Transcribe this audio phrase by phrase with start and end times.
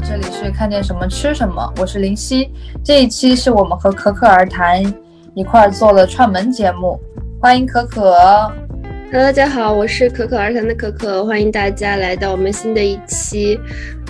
[0.00, 2.50] 这里是看见什么吃什么，我是林夕。
[2.84, 4.80] 这一期是我们和可可而谈
[5.34, 6.98] 一块儿做的串门节目，
[7.40, 8.16] 欢迎可可。
[9.10, 13.58] Hello，大家好，我是可可儿谈的可可，欢迎大家来到我们新的一期。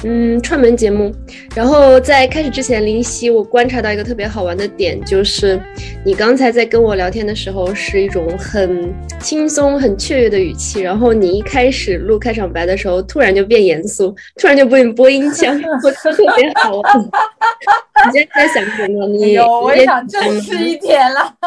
[0.02, 1.14] 嗯，串门节目。
[1.54, 5.60] 然后在开始之前，林夕，我观察到一个特别好玩的点，就是
[6.04, 10.80] 你刚才在跟我聊天的时候，是一种很轻松、很雀跃的语气。
[10.80, 16.98] 然后你一开始录开场白的时候，突然就变严肃， 突然就播播音腔，我特别好玩。
[16.98, 19.06] 你今天在想什么？
[19.06, 21.32] 你我也想正式一点了。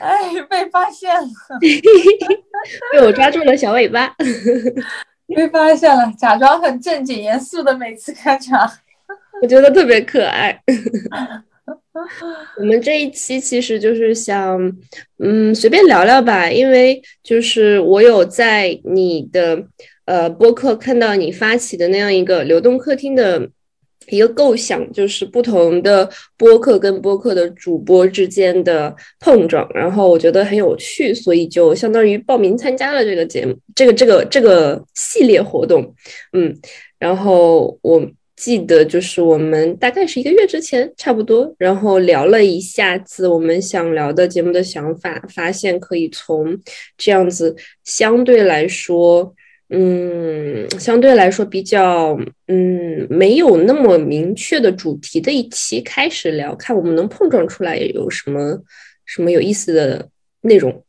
[0.00, 1.28] 哎，被发现了，
[2.92, 4.14] 被我抓住了小尾巴。
[5.34, 8.70] 被发现了，假装很正经严肃的每次开场，
[9.42, 10.58] 我觉得特别可爱。
[12.58, 14.58] 我们这一期其实就是想，
[15.18, 19.62] 嗯，随便聊聊吧，因为就是我有在你的
[20.06, 23.50] 呃播客看到你发起的那样一个流动客厅的。
[24.16, 35.94] 一个构想就是不同的播客跟播客的主播之间的碰撞，然后我觉得很有趣，所以就相当于报名参加了这个节目，这个这个这个系列活动，
[36.32, 36.54] 嗯，
[36.98, 38.00] 然后我
[38.36, 46.56] 记得就是我们大概是一个月之前差不多，然后聊了一下子我们想聊的节目的想法，发现可以从
[46.96, 49.34] 这样子相对来说。
[49.70, 58.58] 嗯，相对来说比较嗯没有那么明确的主题的一期开始聊，看我们能碰撞出来有什么
[59.04, 60.08] 什么有意思的
[60.40, 60.82] 内容。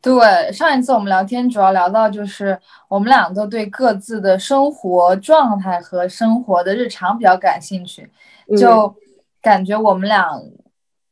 [0.00, 8.08] 对，上一次我们聊天主要聊到就是我们俩都对各自的生活状态和生活的日常比较感兴趣，
[8.56, 8.94] 就
[9.40, 10.28] 感觉我们俩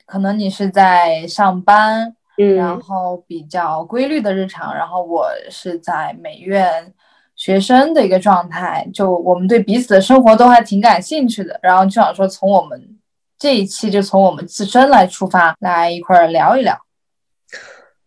[0.07, 2.15] 可能你是在上班。
[2.49, 6.93] 然后比较规律的日常，然后我是在美院
[7.37, 12.99] 学生的一个状态，就我们对彼此的生活都还挺感兴趣的，然后就想说从我们
[13.39, 16.79] 这一期就从我们自身来出发，来一块儿聊一聊。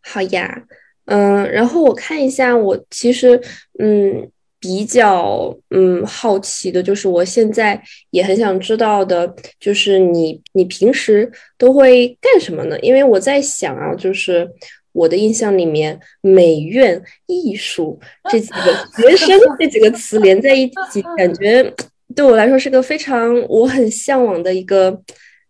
[0.02, 0.64] 好呀，
[1.06, 3.42] 嗯，然后我看一下，我其实
[3.80, 4.30] 嗯。
[4.64, 7.78] 比较嗯好奇的就是，我现在
[8.12, 12.80] 也很想知道的，就是你你平时都会干什么呢？
[12.80, 14.50] 因为我在想啊，就是
[14.94, 18.00] 我的印象里面，美院艺术
[18.32, 21.74] 这几个学生这几个词连在一起，感觉
[22.16, 24.98] 对我来说是个非常我很向往的一个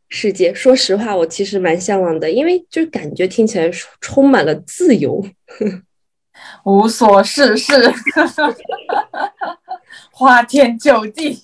[0.09, 0.51] 世界。
[0.51, 3.69] 说实话，我其实蛮向往的，因为就感觉听起来
[4.01, 5.23] 充满了自由。
[6.63, 7.93] 无所事事，
[10.11, 11.43] 花天酒地，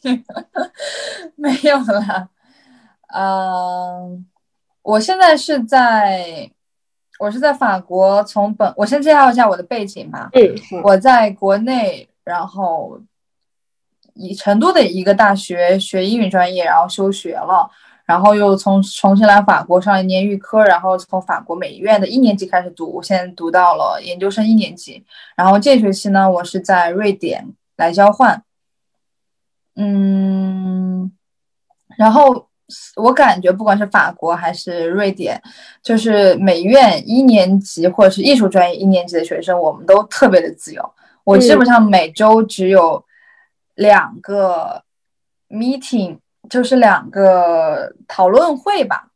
[1.36, 2.30] 没有了。
[3.14, 4.26] 嗯，
[4.82, 6.50] 我现在是在，
[7.20, 10.30] 我是在法国，从本，我先介绍一下我的背景吧。
[10.34, 13.00] 嗯，我在国内，然后
[14.14, 17.70] 以成都的一个大学学英语专业，然后休学了。
[18.10, 25.06] 然后又从重新来法国上一年预科，然后从法国美院的一年级开始读，我现在读到了研究生一年级。
[25.36, 28.44] 然后这学期呢，我是在瑞典来交换。
[29.76, 31.12] 嗯，
[32.00, 32.48] 然后
[32.96, 35.40] 我感觉不管是法国还是瑞典，
[35.84, 40.84] 就是美院一年级或者是艺术专业一年级的学生，我们都特别的自由。
[41.24, 43.06] 我基本上每周只有
[43.76, 44.82] 两个
[45.48, 46.18] meeting。
[46.50, 49.08] 就是两个讨论会吧，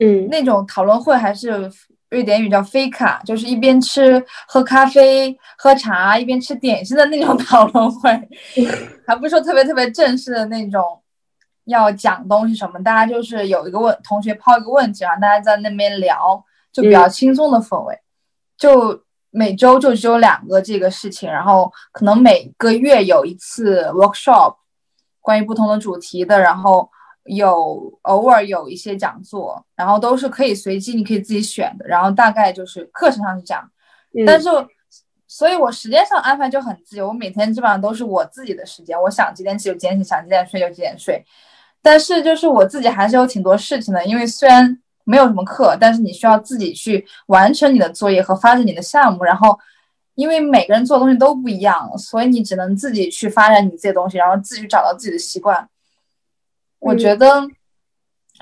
[0.00, 1.70] 嗯，那种讨论会还是
[2.10, 8.10] 瑞典语叫 “fika”，就是一边吃喝咖啡、喝茶一边吃点心的那种讨论会，
[9.06, 10.82] 还不是说特别特别正式的那种
[11.66, 17.96] 要讲东西什么，大家就是有一个问同学抛一个问题，然后大家在那边聊，就比较轻松的氛围。
[18.58, 19.00] 就
[19.30, 24.56] 每周就只有两个这个事情，然后可能每个月有一次 workshop。
[25.30, 26.90] 关于不同的主题的，然后
[27.22, 31.86] 有偶尔有一些讲座，然后都是可以随机，你可以自己选的。
[31.86, 33.70] 然后大概就是课程上是这样，
[34.26, 34.48] 但是，
[35.28, 41.24] 所以我时间上安排就很自由，我每天基本上都是我自己的时间，我想几点起就几点起，想几点睡就几点睡。
[41.80, 49.56] 但是就是我自己还是有挺多事情的，因为虽然没有什么课，但是你需要自己去完成你的作业和发展你的项目，然后。
[50.20, 55.66] 因为每个人做的东西都不一样，所以你只能自己去发展你自己的东西，然后自己找到自己的习惯。
[56.78, 57.48] 我觉得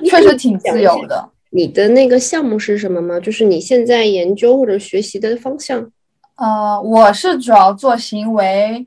[0.05, 1.31] 确实挺自由的。
[1.51, 3.21] 你的那个项目是什么吗？
[3.21, 5.89] 就是你现在研究或者学习的方向？
[6.35, 8.85] 呃，我是主要做行为，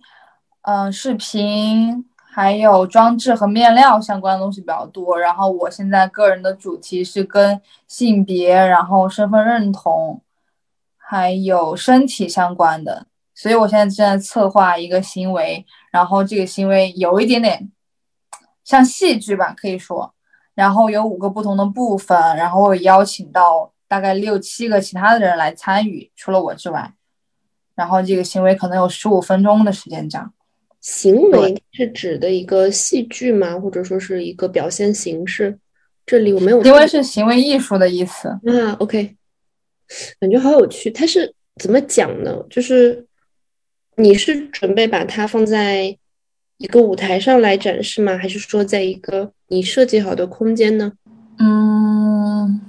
[0.63, 5.17] 嗯，视频，还有装置和面料相关的东西比较多。
[5.17, 10.21] 然后我现在个人的主题是跟性别、然后身份认同，
[11.11, 13.05] 还有身体相关的。
[13.35, 17.69] 所以我现在正在策划一个行为，然后这个行为有一点点
[18.63, 20.13] 像戏剧吧，可以说。
[20.55, 26.93] 然后有五个不同的部分，然后我邀请到大概六七个其他的人来参与，除了我之外。
[27.75, 30.31] 然后这个行为可能有十五分钟的时间这样。
[30.79, 33.59] 行为是指的一个戏剧吗？
[33.59, 35.59] 或者说是一个表现形式？
[36.05, 36.63] 这里我没有。
[36.63, 38.29] 行为是行为艺术的意思。
[38.29, 39.17] 啊，OK，
[40.19, 40.89] 感觉好有趣。
[40.91, 42.35] 它是怎么讲呢？
[42.49, 43.05] 就是
[43.95, 45.97] 你是准备把它放在
[46.57, 48.17] 一个舞台上来展示吗？
[48.17, 49.31] 还是说在一个？
[49.47, 50.93] 你设计好的空间呢？
[51.37, 52.61] 嗯，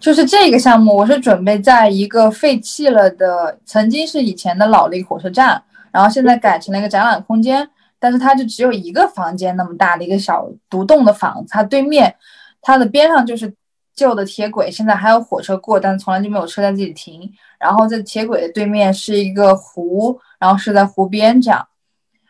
[0.00, 7.68] 就是这个项目，我是准备在一个废弃了的，曾经是以前的老的一个火车站，然后现在改成了一个展览空间，
[8.00, 12.12] 但是它就只有一个房间那么大的一个小独栋的房子，它对面，
[12.60, 13.54] 它的边上就是
[13.94, 17.30] 旧的铁轨，现在还有火车过，但从来就没有车在这里停。
[17.58, 21.66] 然后在铁轨的对面是一个湖，然后是在湖边这样。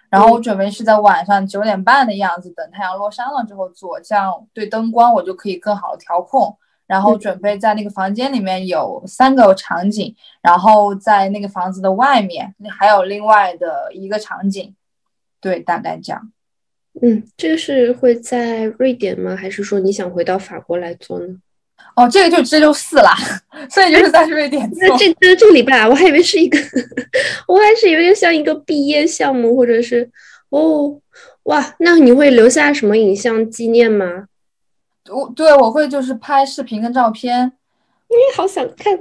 [0.08, 6.56] 然后我准备是在晚上九点半的样子，等太阳落山了之后做，这样对灯光我就可以更好的调控。
[6.86, 14.74] 然后准备在那个房间里面有三个场景，然后在那个房子的外面还有另外的一个场景，
[15.40, 16.30] 对，大概这样。
[17.00, 19.34] 嗯，这个是会在瑞典吗？
[19.34, 21.38] 还是说你想回到法国来做呢？
[21.96, 23.10] 哦，这个就这就四了，
[23.70, 24.98] 所以就是在瑞典那。
[24.98, 26.58] 这这这个礼拜，我还以为是一个，
[27.46, 30.10] 我还是有点像一个毕业项目，或者是
[30.48, 31.00] 哦，
[31.44, 34.26] 哇，那你会留下什么影像纪念吗？
[35.08, 37.52] 我对我会就是拍视频跟照片，
[38.08, 38.92] 因为好想看，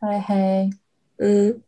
[0.00, 0.70] 嘿嘿，
[1.18, 1.60] 嗯，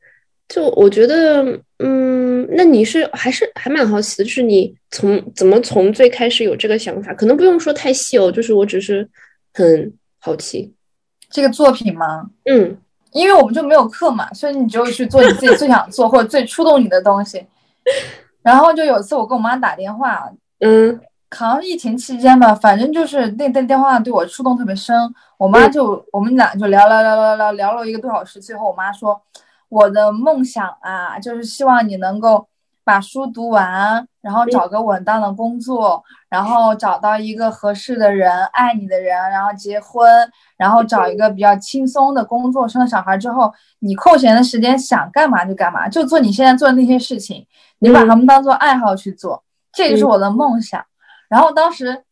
[0.49, 9.07] 就我觉得，嗯，那你是还是还蛮好奇的，就是你从怎么从最开始有这个想法，可能不用说太细哦，就是我只是
[9.53, 9.93] 很。
[10.21, 10.75] 好奇，
[11.31, 12.27] 这个作品吗？
[12.45, 12.77] 嗯，
[13.13, 17.47] 因为我们就没有课嘛，所以你只有去做你自己最想做或者最触动你的东西。
[18.43, 20.31] 然后就有一次我跟我妈打电话，
[20.61, 21.01] 嗯，
[21.31, 24.95] 好像疫情期间吧，反正就是那那电话对我触动特别深。
[25.39, 29.21] 我妈就我们俩就聊聊聊聊聊聊了一个多小时，最后我妈说，
[29.71, 32.47] 我的梦想啊，就是希望你能够。
[32.83, 40.09] 把书读完，然后找个稳当的工作，然后找到一个合适的人、爱你的人，然后结婚，
[40.57, 47.47] 然后找一个比较轻松的工作，生了小孩之后，你空闲的时间想干嘛就干嘛，就做你现在做的那些事情，
[47.79, 50.85] 你把他们当做爱好去做，这就是我的梦想。
[51.29, 52.03] 然后当时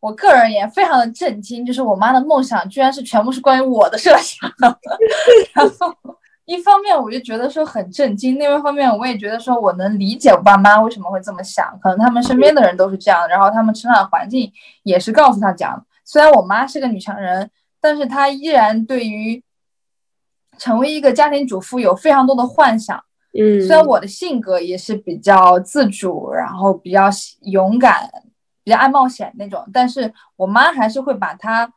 [0.00, 4.50] 我个人也非常的震惊，就是我妈的梦想居然是全部是关于我的设想，
[5.52, 5.94] 然后。
[6.44, 14.52] 一方面我就觉得说很震惊，另外一方面我也觉得说我能理解我爸妈为什么会这么想，可能他们身边的人都是这样，然后他们成长环境
[14.82, 15.86] 也是告诉他这样。
[16.04, 17.48] 虽然我妈是个女强人，
[17.80, 19.40] 但是她依然对于
[20.58, 23.00] 成为一个家庭主妇有非常多的幻想。
[23.38, 27.08] 嗯，虽然我的性格也是比较自主，然后比较
[27.42, 28.10] 勇敢，
[28.64, 31.72] 比较爱冒险那种，但是我妈还是会把她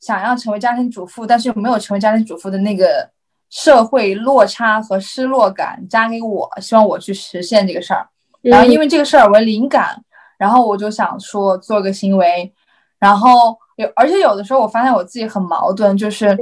[0.00, 3.08] 想要成为家庭主妇，但是又没有成为家庭主妇的那个。
[3.50, 8.06] 社会落差和失落感加给我，希望我去实现这个事儿。
[8.42, 9.96] 然后因为这个事儿为灵感，
[10.36, 12.52] 然后我就想说做个行为。
[12.98, 16.36] 然后有，而且有的时候我发现我自己很矛盾，就是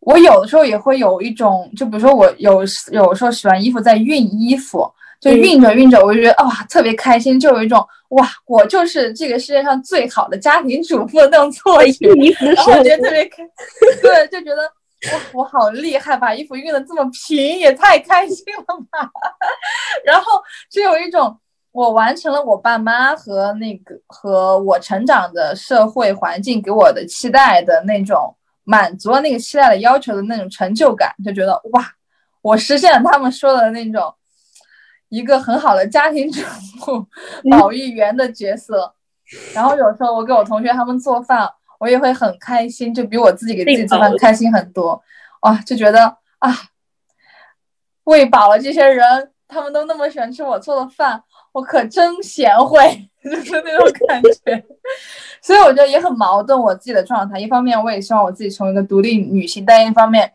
[0.00, 2.60] 我有的时候也会有一种，就比如说我有
[2.92, 4.90] 有时候洗完衣服在熨衣服，
[5.20, 12.08] 就熨着熨着，我就觉得哇特别开心，就有一种哇我就是这个世界上最好的家庭主妇那种错觉，
[12.40, 13.42] 然后我觉得特别开，
[14.00, 14.62] 对，就觉得。
[15.12, 19.10] 哇，我好厉害，把衣服熨的这么平，也太开心了吧！
[20.04, 21.38] 然后就有一种
[21.70, 28.34] 我完成了我爸妈和那个和我成长的社会环境给我的期待的那种
[28.64, 31.84] 满足了那个期待的要求的那种成就感，就觉得哇，
[32.40, 34.12] 我实现了他们说的那种
[35.10, 36.40] 一个很好的家庭主
[36.80, 37.06] 妇、
[37.50, 38.94] 保育员的角色。
[39.52, 41.48] 然后有时候我给我同学他们做饭。
[41.78, 45.02] 我也会很开心，就比我自己给自己做饭开心很多，
[45.42, 46.50] 哇，就觉得啊，
[48.04, 54.64] 喂饱了这些人，他们都那么喜欢吃我做的饭，我可真贤惠， 就是那种感觉。
[55.42, 57.38] 所以我觉得也很矛盾，我自己的状态。
[57.38, 60.32] 一方面，我也希望我自己成为一个独立女性，但一方面，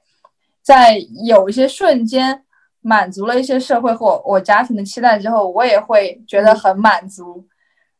[0.62, 2.44] 在有一些瞬间
[2.82, 7.46] 满足了一些社会或我家庭的期待之后，我也会觉得很满足。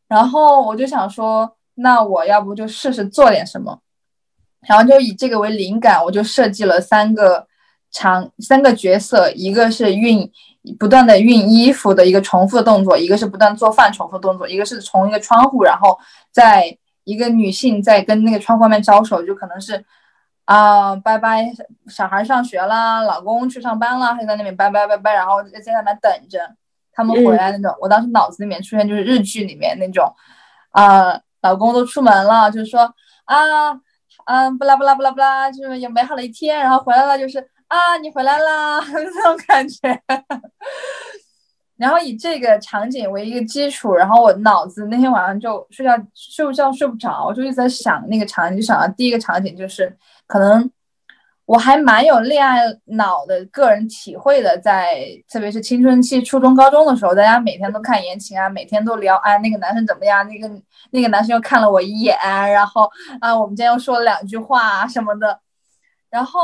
[0.08, 1.56] 然后我就想说。
[1.76, 3.80] 那我要不就试试做点什么，
[4.68, 7.48] 然后就以这个为灵感，我就设计了三个
[7.92, 10.30] 长三个角色，一个是熨
[10.78, 15.98] 不断的熨衣服的一个重复的动作，一个是不断做饭重复动作，一个是从一个窗户，然后
[16.32, 19.84] 在一个女性在跟那个窗户外面招手，就可能是
[20.46, 21.52] 啊拜拜，
[21.88, 26.40] 小孩上学啦，老公去上班啦，还在那边拜拜拜拜，然后在那边等着
[26.94, 27.76] 他们回来那种。
[27.82, 30.14] 我当时脑子里面出现就是日剧里面那种
[30.70, 32.82] 啊，老公都出门了，就是说
[33.26, 33.80] 啊。
[34.26, 40.00] 嗯，不啦不啦不啦不啦，就是有美好的一天，然后回来了，就是啊，你回来啦， 那种感觉。
[41.76, 50.70] 然后以这个场景为一个基础，然后我脑子那天晚上就睡觉睡不觉睡不着，我就一直在想那个场景，就想到第一个场景就是可能。
[51.46, 60.26] 我还蛮有恋爱脑的个人体会的，在特别是青春期、初中、高中的时候，大家每天都看言情啊，每天都聊，啊，那个男生怎么样？
[60.30, 60.50] 那个
[60.92, 62.18] 那个男生又看了我一眼，
[62.54, 65.40] 然后啊，我们今天又说了两句话什么的。
[66.10, 66.40] 然后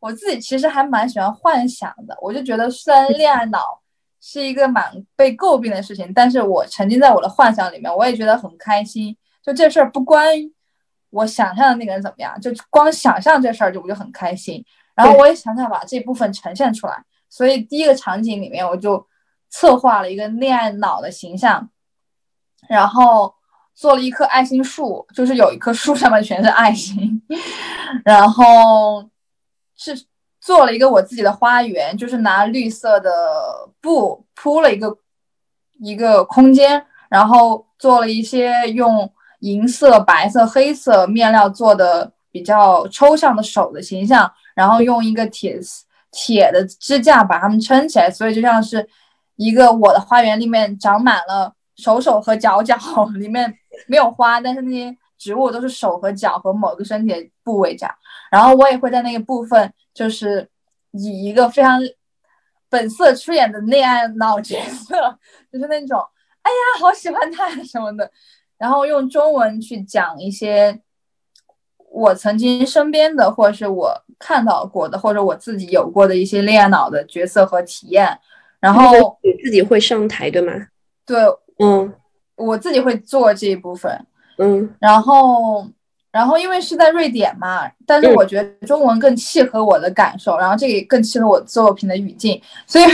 [0.00, 3.80] 我自己其实还蛮喜欢幻想的，我就觉得虽然恋爱脑
[4.20, 9.16] 是一个蛮被诟病的事情，但是我沉浸在我的幻想里面，我也觉得很开心。
[9.42, 10.26] 就这事儿不关。
[11.10, 12.40] 我想象的那个人怎么样？
[12.40, 14.64] 就光想象这事儿就我就很开心，
[14.94, 17.04] 然后我也想想把这部分呈现出来。
[17.28, 19.04] 所以第一个场景里面，我就
[19.48, 21.68] 策划了一个恋爱脑的形象，
[22.68, 23.34] 然后
[23.74, 27.20] 做了一棵爱心树，就是有一棵树上面全是爱心，
[28.04, 29.04] 然后
[29.76, 30.06] 是
[30.40, 34.96] 做了一个我自己的花园，就是拿绿色的布铺了一个
[35.80, 39.12] 一个空间，然后做了一些用。
[39.40, 45.58] 银色、白色、黑色面料做的比较抽象的手的形象，然后用一个铁
[46.12, 48.88] 铁的支架把它们撑起来，所以就像是
[49.36, 52.76] 一个我的花园里面长满了手手和脚脚，
[53.16, 53.52] 里面
[53.86, 57.94] 没有花，但是那些植物都是手和脚和某个身体部位这样。
[58.30, 60.48] 然后我也会在那个部分，就是
[60.90, 61.80] 以一个非常
[62.68, 65.18] 本色出演的恋爱脑角色，
[65.50, 65.98] 就是那种
[66.42, 68.10] 哎呀好喜欢他什么的。
[68.60, 70.80] 然后用中文去讲一些
[71.90, 78.20] 我曾经身边的，或者是我看到过的，或者我自己有过的一些恋爱脑的角色和体验。
[78.60, 80.52] 然后你自己会上台对吗？
[81.06, 81.18] 对，
[81.58, 81.92] 嗯，
[82.36, 85.66] 我自己会做这一部分，嗯，然后。
[86.12, 92.84] 然后因为是在瑞典嘛，但是我觉得中文更契合我的感受，然后这个更契合我作品的语境，所以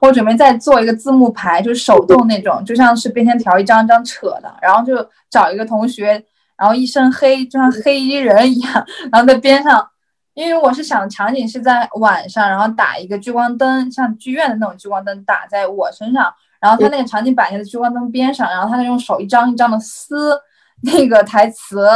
[0.00, 6.24] 我准备再做一个字幕牌，就是手动那种，就像是便签条一张一张扯的，然后就找一个同学，
[6.56, 8.72] 然后一身黑，就像黑衣人一样，
[9.10, 9.84] 然后在边上，
[10.34, 20.38] 因为我是想场景是在晚上，然后打一个聚光灯，像剧院的那种聚光灯打在我身上，然后他那个场景摆在聚光灯边上，然后他用手一张一张的撕
[20.84, 21.88] 那个台词。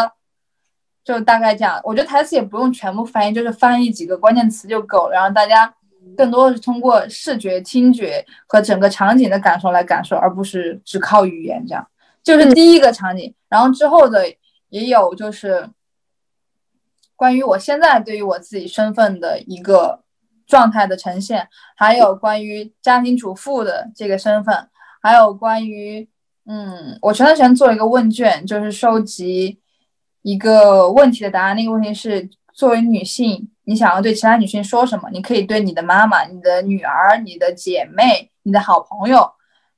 [1.05, 5.13] 就大概这样，我觉得台词也不用全部翻译，就是翻译几个关键词就够了。
[5.13, 5.73] 然后大家
[6.17, 11.63] 更多的是通过视觉、听觉和整个场景的感受来感受，而不是只靠语言。
[11.69, 11.87] 这样
[12.23, 13.35] 就是第一个场景。
[13.51, 14.25] 然后之后的
[14.71, 15.69] 也有就是
[17.15, 20.01] 关于我现在对于我自己身份的一个
[20.47, 21.47] 状态的呈现，
[21.77, 24.69] 还有关于家庭主妇的这个身份，
[25.03, 26.09] 还有关于
[26.47, 29.61] 嗯，我前段时间做了一个问卷，就是收集。
[30.25, 35.11] 一个问题的答案，那个问题是：作为女性，你想要对其他女性说什么？
[35.11, 39.31] 你可以对你的妈妈、你的女儿、你的姐妹、你的好朋友、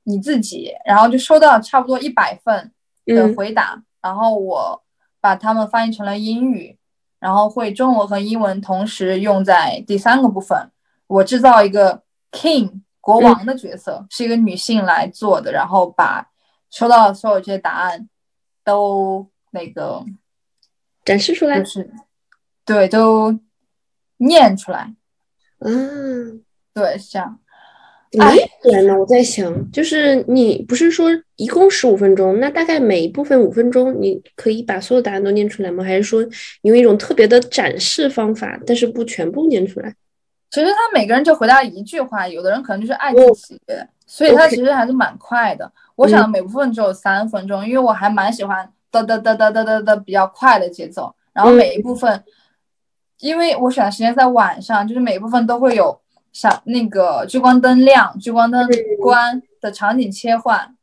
[0.03, 2.71] 你自己，然后就收到差不多一百份
[3.05, 4.81] 的回答，然后我
[5.19, 6.77] 把它们翻译成了英语，
[7.19, 10.71] 然后会中文和英文同时用在第三个部分。
[11.07, 16.29] 我制造一个 king 国王的角色，是一个女性来做的，然后把
[16.71, 18.07] 收到的所有这些答案
[18.63, 20.05] 都那个。
[21.07, 21.89] 展示出来，就是，
[22.65, 23.39] 对，都
[24.17, 24.93] 念出来。
[25.59, 27.39] 嗯，对，这样。
[28.19, 28.35] 哎，
[28.71, 28.93] 来呢？
[28.99, 35.81] 我在想，就是你不是说一共十五分钟，那大概每一部分五分钟，你可以把所有答案都念出来吗？
[35.81, 36.21] 还是说
[36.61, 39.95] 你用一种特别的展示方法，但是不全部念出来？
[40.51, 43.61] 其实他每个人就回答一句话，有的人可能就是爱自己，
[44.05, 45.71] 所以他其实还是蛮快的。
[45.95, 48.69] 我想每部分只有三分钟，因为我还蛮喜欢。
[48.89, 51.13] 哒哒哒哒哒哒哒，比较快的节奏。
[51.33, 52.23] 然后每一部分，
[53.19, 55.99] 因为我选的时间在晚上，就是每一部分都会有
[56.33, 58.67] 闪那个聚光灯亮、聚光灯
[58.99, 60.75] 关的场景切换。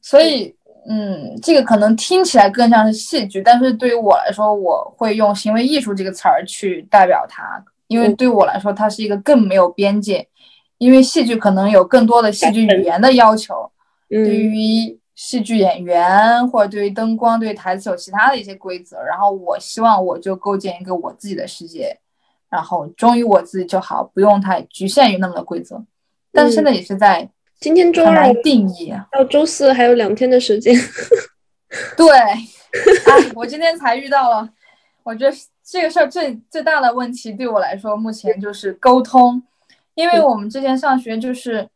[0.00, 0.54] 所以，
[0.88, 10.28] 嗯，这个可能听起来更像是戏剧，但是对于我来说，我会用行为艺术这个词儿去代表它，因为对我来说，它是一个更没有边界。
[10.78, 13.72] 因为戏剧可能有更多的戏剧语言的要求，
[14.08, 14.99] 对于。
[15.20, 21.94] 戏剧演员或者对于灯光、对于台词有其他的一些规则，然后我希望我就构建一个我自己的世界，
[22.48, 25.84] 然后忠于我自己就好，不用太局限于那么多规则。
[26.32, 27.28] 但是现在也是在
[27.60, 28.94] 今天周二定义。
[29.12, 30.74] 到周四还有两天的时间。
[31.98, 32.40] 对，哎，
[33.34, 34.48] 我今天才遇到了，
[35.02, 39.42] 我觉得这个事儿最最大的问题对我来说，目前就是沟通，
[39.94, 41.68] 因为我们之前上学就是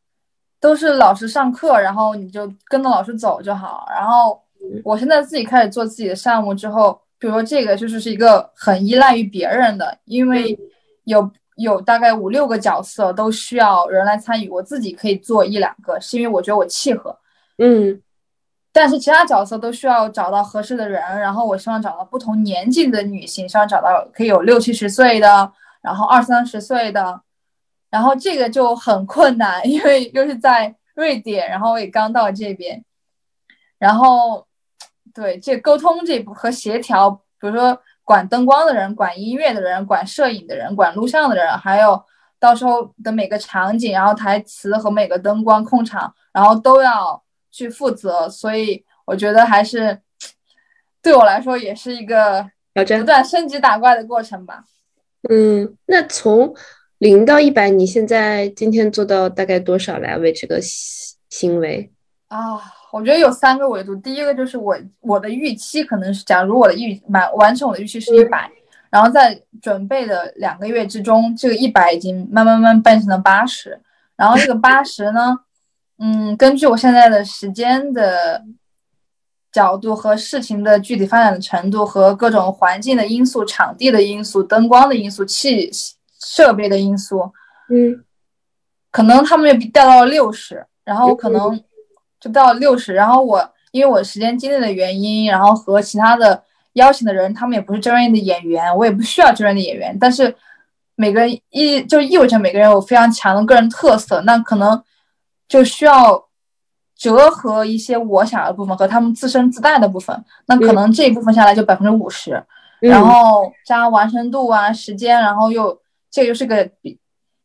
[0.64, 3.86] 都是老师上课，然后你就跟着老师走就好。
[3.90, 4.42] 然后
[4.82, 10.58] 我现在自己开始做自己的项目之后，比如说这个就是是一个很依赖于别人的，因为
[11.04, 17.14] 有有大概五六个角色都需要人来参与，我自己可以做一两个，是因为我觉得我契合。
[17.58, 18.00] 嗯。
[18.72, 25.52] 但是其他角色都需要找到合适的人，然后我希望找到不同年纪的女性，希望找到可以有六七十岁的，
[25.82, 27.20] 然后二三十岁的，
[27.94, 32.84] 然后这个就很困难，因为又是在瑞典，然后我也刚到这边，
[33.78, 34.44] 然后
[35.14, 37.08] 对这沟通这步和协调，
[37.38, 42.04] 比如说管灯光的人、管音乐的人、管摄影的人、管录像的人，还有
[42.40, 47.22] 到时候的每个场景，然后台词和每个灯光控场，然后都要。
[47.56, 49.96] 去负责，所以我觉得还是
[51.00, 54.64] 对我来说也是一个不断升级打怪的过程吧。
[55.30, 56.52] 嗯，那从
[57.04, 60.58] 零到一百，你现在今天做到大概多少来为这个
[61.28, 61.92] 行为
[62.28, 62.58] 啊？
[62.90, 68.50] 我觉得有三个维度，第一个就是我我的预期可能是，假如我的预满完成我的预期是一百，
[68.88, 73.78] 然后在准备的两个月之中，这个一百已经慢慢慢变成了八十，
[74.16, 75.40] 然后这个八十呢？
[75.98, 78.42] 嗯，根据我现在的时间的
[79.52, 85.70] 角度和事情的具体发展的程度和各种环境的因素、场地的因素、灯光的因素、器
[86.24, 87.30] 设备的因素，
[87.68, 88.02] 嗯，
[88.90, 91.62] 可能他们也掉到了六十，然后可能
[92.18, 100.34] 就到了六十，然后我因为我时间精力的原因，然后和其他的邀请的人，他们也不是专业的演员，我也不需要专业的演员，但是
[100.96, 104.82] 每个人意就意味着每个人有非常强的个人特色，那可能。
[105.46, 106.26] 就需要
[106.96, 112.42] 折合一些我想要的部分和他们自身自带的部分，那可能这一部分下来就百分之五十，
[112.80, 115.78] 然后加完成度啊、时间，然后又
[116.14, 117.00] 这就是个比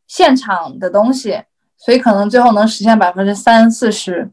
[0.06, 1.42] 现场的东西，
[1.76, 4.30] 所以可能最后能实现百分之三四十，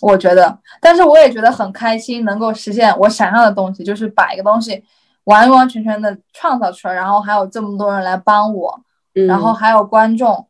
[0.00, 4.82] 我觉得，但是我也觉得很开心，能够实现我想要的东西，就是把一个东西
[5.24, 8.80] 完完全全的创造出来，然后还有这么多人来帮我，
[9.12, 10.48] 然后还有观众，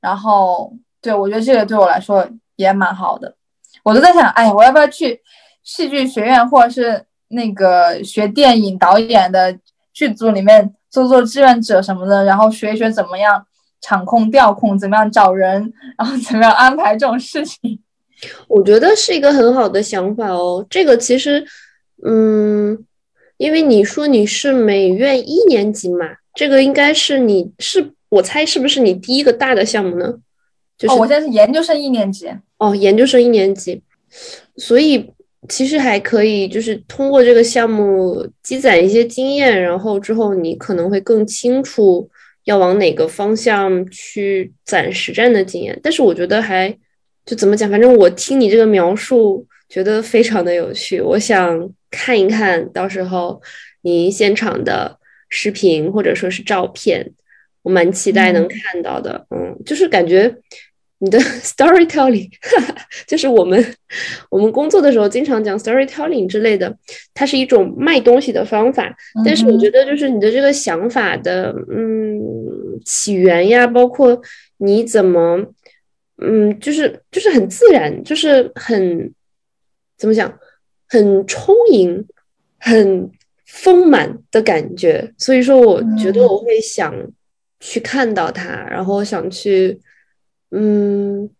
[0.00, 0.72] 然后。
[1.02, 3.34] 对，我觉得这个对我来说也蛮好的。
[3.82, 5.18] 我都在想，哎，我要不要去
[5.62, 9.58] 戏剧学院，或者是那个学电影导演的
[9.94, 13.46] 剧组里面做做志愿者什么的，然后学一学怎么样
[13.80, 17.80] 场控、调控，怎么样找人，然后怎么样安排这种事情。
[18.48, 20.66] 我觉得是一个很好的想法哦。
[20.68, 21.46] 这个其实，
[22.04, 22.84] 嗯，
[23.38, 30.14] 因为你说你是美院一年级嘛，这个应该是你是我猜是不是你第一个大的项目呢？
[30.88, 32.30] 哦，我现在是研究生一年级。
[32.58, 33.82] 哦，研究生一年级，
[34.56, 35.14] 所以
[35.48, 42.08] 其实还可以，就是通过这个项目积攒一些经验，然后之后你可能会更清楚
[42.44, 45.78] 要往哪个方向去攒实战的经验。
[45.82, 46.68] 但是我觉得还
[47.24, 51.00] 就怎么讲，反正我听你这个描述，觉得非常的有趣。
[51.00, 53.40] 我想看一看到时候
[53.80, 54.98] 你现场的
[55.30, 57.12] 视频或者说是照片，
[57.62, 59.26] 我蛮期待能看到的。
[59.30, 60.36] 嗯，就是感觉。
[61.02, 62.30] 你的 storytelling，
[63.08, 63.74] 就是我们
[64.28, 66.76] 我们工作的时候经常讲 storytelling 之类的，
[67.14, 68.94] 它是一种卖东西的方法。
[69.24, 72.20] 但是我觉得，就是你的这个想法的，嗯，
[72.84, 74.20] 起源呀，包括
[74.58, 75.42] 你怎么，
[76.18, 79.10] 嗯，就是就是很自然，就是很
[79.96, 80.38] 怎么讲，
[80.86, 82.06] 很充盈，
[82.58, 83.10] 很
[83.46, 85.10] 丰满的感觉。
[85.16, 86.94] 所以说，我觉得我会想
[87.58, 89.80] 去看到它，然后想去。
[90.50, 91.30] 嗯，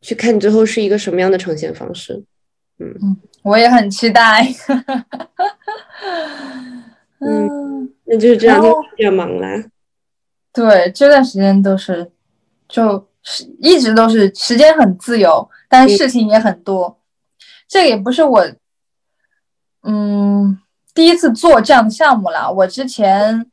[0.00, 2.22] 去看之后是一个什么样的呈现方式？
[2.78, 4.46] 嗯嗯，我也很期待。
[7.18, 9.64] 嗯，那就是这两天比较忙啦。
[10.52, 12.10] 对，这段时间都是，
[12.68, 17.00] 就是一直都是时间很自由，但事情也很多。
[17.66, 18.46] 这个也不是我，
[19.82, 20.58] 嗯，
[20.94, 22.52] 第一次做这样的项目了。
[22.52, 23.50] 我之前。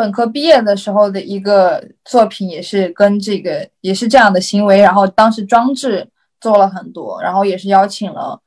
[0.00, 6.08] 本科毕业的时候的一个作品也是跟这个也是这样的行为，然后当时装置
[6.40, 8.40] 做了很多，然后也是邀请了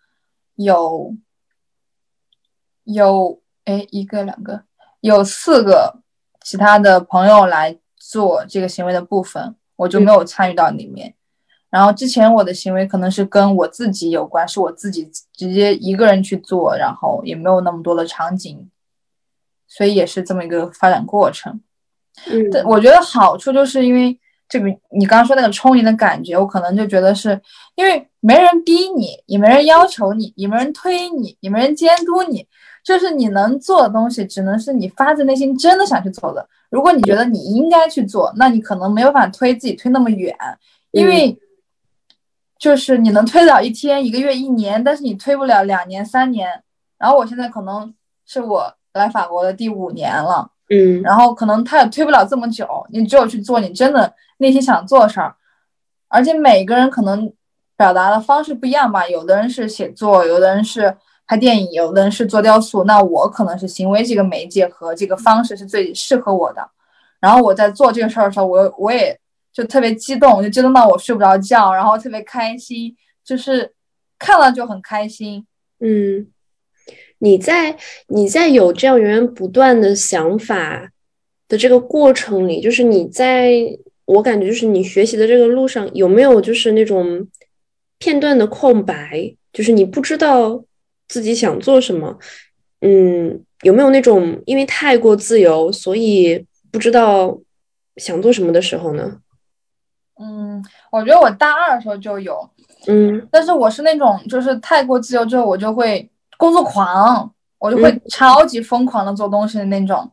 [0.55, 1.15] 有
[2.85, 4.63] 有哎一个两个
[5.01, 5.99] 有四个
[6.43, 11.13] 其他的朋友来做这个行为的部分，我就没有参与到里面。
[11.69, 18.67] 然后之前我的行为可能是跟我自己有关，是我自己直接一个人去做，然后也没有那么多的场景，
[19.75, 21.59] 所以也是这么一个发展过程。
[22.27, 24.15] 嗯，对，我觉得好处就是因为
[24.47, 27.41] 这个，你刚刚说那个充盈的感觉，我可能就觉得是
[27.73, 32.45] 因为没人逼你，也没人要求你，也没人推你，也没人监督你，
[32.83, 36.47] 就是你能做的东西，只能是你发自内心真的想去做的。
[36.69, 40.37] 如果你觉得你应该去做，那你可能没有办法推自己推那么远，
[40.91, 41.35] 因为
[42.59, 46.63] 就是你能推得了一天、一个月、一年，但是你推不了两年、三年。
[46.99, 47.93] 然后我现在可能
[48.25, 50.49] 是我来法国的第五年了。
[50.69, 55.35] 嗯，然后可能他也推不了这么久，你只有去做你真的内心想做的事儿，
[56.07, 57.31] 而且每个人可能
[57.75, 60.95] 表达的方式不一样吧，有的人是写作，有的人是
[61.27, 66.67] 拍电影，有的人是做雕塑，那我可能是行为这个媒介和这个方式是最适合我的。
[67.19, 69.19] 然后我在做这个事儿的时候，我我也
[69.51, 73.73] 就特别激动，就激动到我睡不着觉，然后特别开心，就是
[74.17, 75.45] 看了就很开心。
[75.79, 76.27] 嗯。
[77.23, 80.91] 你在你在有这样源源不断的想法
[81.47, 83.49] 的这个过程里，就是你在
[84.03, 87.25] 我感觉就是你学习的这个路上，有没有就是那种
[87.97, 90.61] 片段的空白，就是你不知道
[91.07, 92.19] 自己想做什么？
[92.81, 97.39] 嗯，有没有那种因为太过自由，所以不知道
[97.95, 99.19] 想做什么的时候呢？
[100.19, 102.49] 嗯，我觉得我大二的时候就有，
[102.87, 106.09] 嗯，但是我是那种就是太过自由之后，我就会。
[106.43, 110.11] 工作狂，我就会超级疯狂的做东西的那种。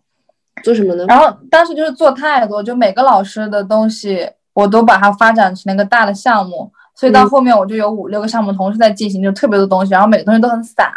[0.62, 1.04] 做什么呢？
[1.08, 10.88] 然后当时就是做太多，就每个老师的东西我都把它发展成一个大的项目，所以到后面我就有五六个项目同时在进行，就特别多东西，然后每个东西都很散，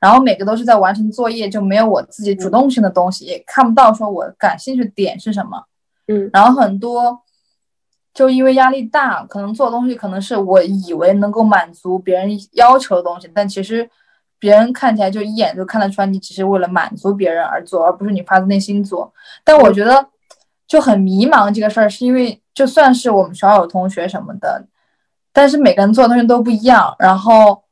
[0.00, 5.64] 然后每个都是在完成作业，就没有我自己主动性的东西，也看不到说我感兴趣点是什么。
[6.06, 7.18] 嗯，然后很多
[8.14, 13.88] 就因为压力大，可能做东西可能是我以为能够满足别人要求的东西，但其实。
[14.38, 19.12] 别人看起来就一眼就看得出来，你只是为了满足别人而做，而不是你发自内心做。
[19.42, 20.06] 但我觉得
[20.66, 24.66] 就很迷茫这个事儿，是因为就算是我们学校有同学什么的，
[25.32, 27.62] 但是每个人做的东西都不一样，然后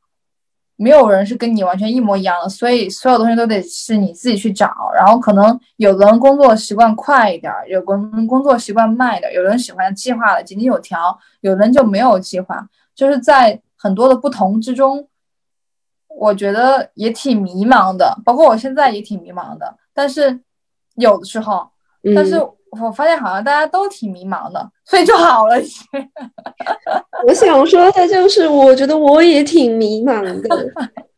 [0.75, 4.91] 没有人是跟你完全一模一样的，所以所有东西都得是你自己去找。
[4.95, 15.07] 然后可能有的人工作习惯快一点，有的人工作习惯慢一点，有人喜欢计划的井井有条，有人就没有计划，就是在很多的不同之中。
[16.17, 19.75] 我觉得也挺迷茫的，包括我现在也挺迷茫的。
[19.93, 20.39] 但是
[20.95, 21.67] 有的时候，
[22.15, 22.39] 但是
[22.71, 25.85] 我发现好像大家都挺迷茫的，所以就好了一些。
[27.27, 30.49] 我想说的就是，我觉得我也挺迷茫的，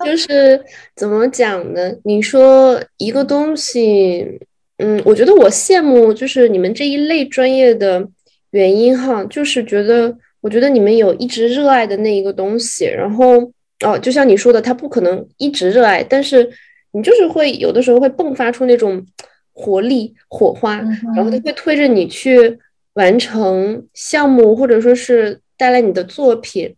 [0.06, 0.64] 就是
[0.96, 1.92] 怎么讲呢？
[2.04, 4.40] 你说一个东西，
[4.78, 8.08] 嗯，我觉得我羡慕就是你们这一类专业的
[8.52, 13.52] 原因哈，就是觉得我觉得你们有一直热爱的那一个东西，然后。
[13.86, 16.50] 哦，就像你说的，他不可能一直热爱，但是
[16.94, 19.06] 你就是会有的时候会迸发出那种
[19.54, 20.78] 活力、火花，
[21.16, 22.58] 然后他会推着你去
[22.94, 26.76] 完成项目，或者说是带来你的作品。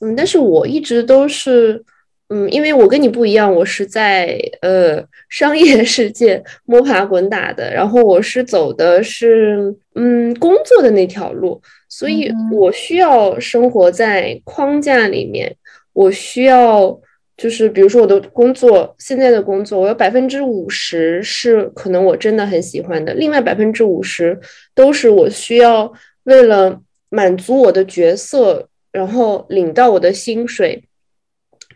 [0.00, 1.82] 嗯，但是我一直都是，
[2.28, 15.56] 嗯，因为我跟你不一样，我是在呃商业世界摸爬滚打的，然后我是走的是嗯工作的那条路，所以我需要生活在框架里面。
[15.92, 17.00] 我需要
[17.36, 24.38] 就是，比如说我的工作，现在的工作，我有百分之五十是可能我真的很喜欢的，另外百分之五十
[24.74, 25.92] 都是我需要
[26.24, 30.84] 为了满足我的角色，然后领到我的薪水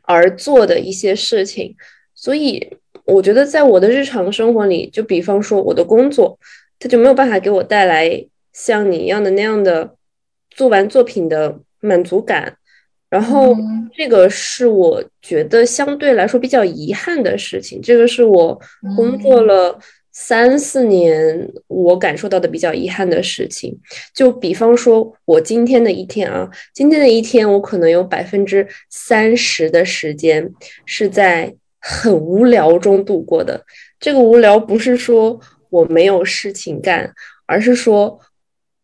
[0.03, 1.75] 而做的一些事情。
[2.15, 6.39] 所以我觉得，在我的日常生活里，就比方说我的工作，
[6.79, 9.97] 它就没有办法给我带来像你一样的那样的
[10.51, 12.57] 做完作品的满足感。
[13.17, 13.57] 然后，
[13.97, 17.81] 这个是我觉得相对来说比较遗憾的事情。
[17.81, 18.61] 这个是我
[18.95, 19.79] 工作了
[20.13, 23.75] 三四年，我感受到的比较遗憾的事情。
[24.15, 30.53] 就比方说，我今天的一天啊，今天的一天，我可能有百分之三十的时间
[30.85, 33.65] 是在很无聊中度过的。
[33.99, 37.11] 这个无聊不是说我没有事情干，
[37.47, 38.21] 而是说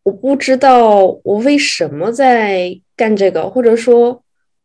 [0.01, 2.79] 我不知道我为什么在。
[2.95, 4.22] 干这个，或者说，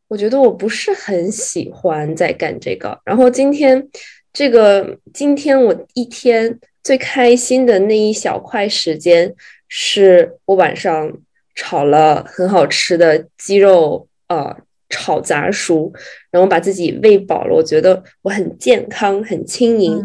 [0.08, 2.98] 我觉得我不是很喜欢在干这个。
[3.04, 3.88] 然后今天，
[4.32, 9.34] 这个今天我一天最开心的那一小块时间，
[9.68, 11.12] 是我晚上
[11.54, 14.56] 炒了很好吃的鸡肉，呃，
[14.88, 15.92] 炒杂蔬，
[16.30, 17.54] 然后把自己喂饱了。
[17.54, 20.02] 我觉得我很健康，很轻盈。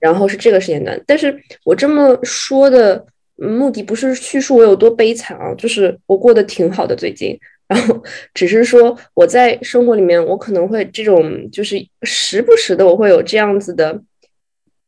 [0.00, 7.36] 然后是这个时间段，但是我这么说的目的不是叙述我有多悲惨啊，就是我过得挺好的最近。
[7.68, 8.02] 然 后
[8.32, 14.00] 只是说我在生活里面，我可能会这种就是时不时的我会有这样子的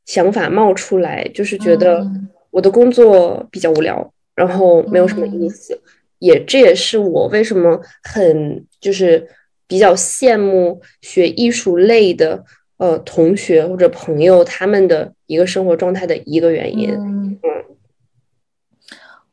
[0.07, 2.05] 想法冒出来，就是觉得
[2.51, 5.79] 我的工作比较无聊，然后没有什么意思。
[6.19, 9.29] 也这也是我为什么很就是
[9.67, 12.45] 比较羡慕学艺术类的
[12.79, 16.91] 呃同学或者朋友他们的一个生活状态的一个原因。
[16.91, 17.39] 嗯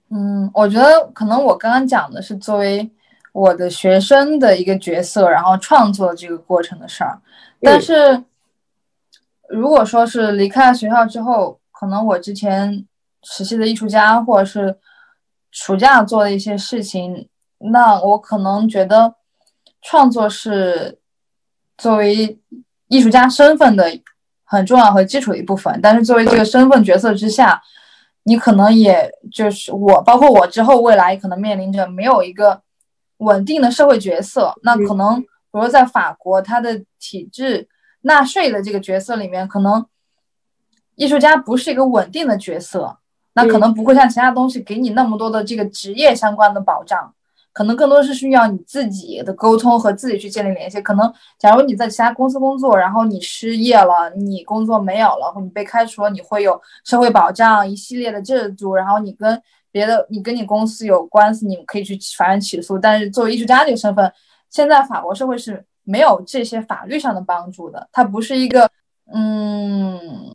[0.10, 2.90] 嗯，我觉得可能我刚刚讲的是作为
[3.42, 7.20] 我的学生的一个角色，然后创作这个过程的事儿。
[7.62, 8.24] 但是
[9.50, 12.86] 如果说是离开了学校之后，可能我之前
[13.24, 14.78] 实习的艺术家或者是。
[15.50, 17.28] 暑假做的一些事情，
[17.72, 19.16] 那我可能觉得
[19.82, 21.00] 创作是
[21.78, 22.38] 作为
[22.90, 23.86] 艺术家身份的
[24.44, 25.80] 很重要和基础的一部分。
[25.82, 27.60] 但是作为这个身份角色之下，
[28.24, 32.62] 你可能也就是我，包括我之后未来可能面临着没有一个
[33.18, 34.54] 稳定的社会角色。
[34.64, 37.68] 那可能比如在法国，它的体制
[38.02, 39.86] 纳税的这个角色里面，可能
[40.96, 42.98] 艺术家不是一个稳定的角色。
[43.34, 47.14] 那可能不会像其他东西给你那么多的这个职业相关的保障，
[47.54, 50.82] 可能更多是需要你自己的沟通和自己去建立联系。
[50.82, 59.40] 可能假如你在其他公司工作，然后你失业了，你工作没有了，或你被开除了，你会有社会保障一系列的制度，然后你跟
[59.78, 62.80] 别的你跟你公司有官司，你可以去法院起诉。
[62.80, 64.12] 但是作为艺术家这个身份，
[64.50, 68.70] 现在法国社会是没有这些法律上的帮助的，它不是一个
[69.14, 70.34] 嗯。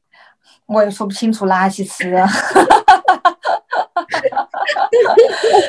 [0.67, 2.09] 我也说不清楚垃圾词，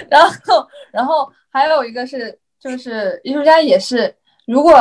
[0.07, 4.71] 然后，然后还有一个是，就是艺术家也是，如果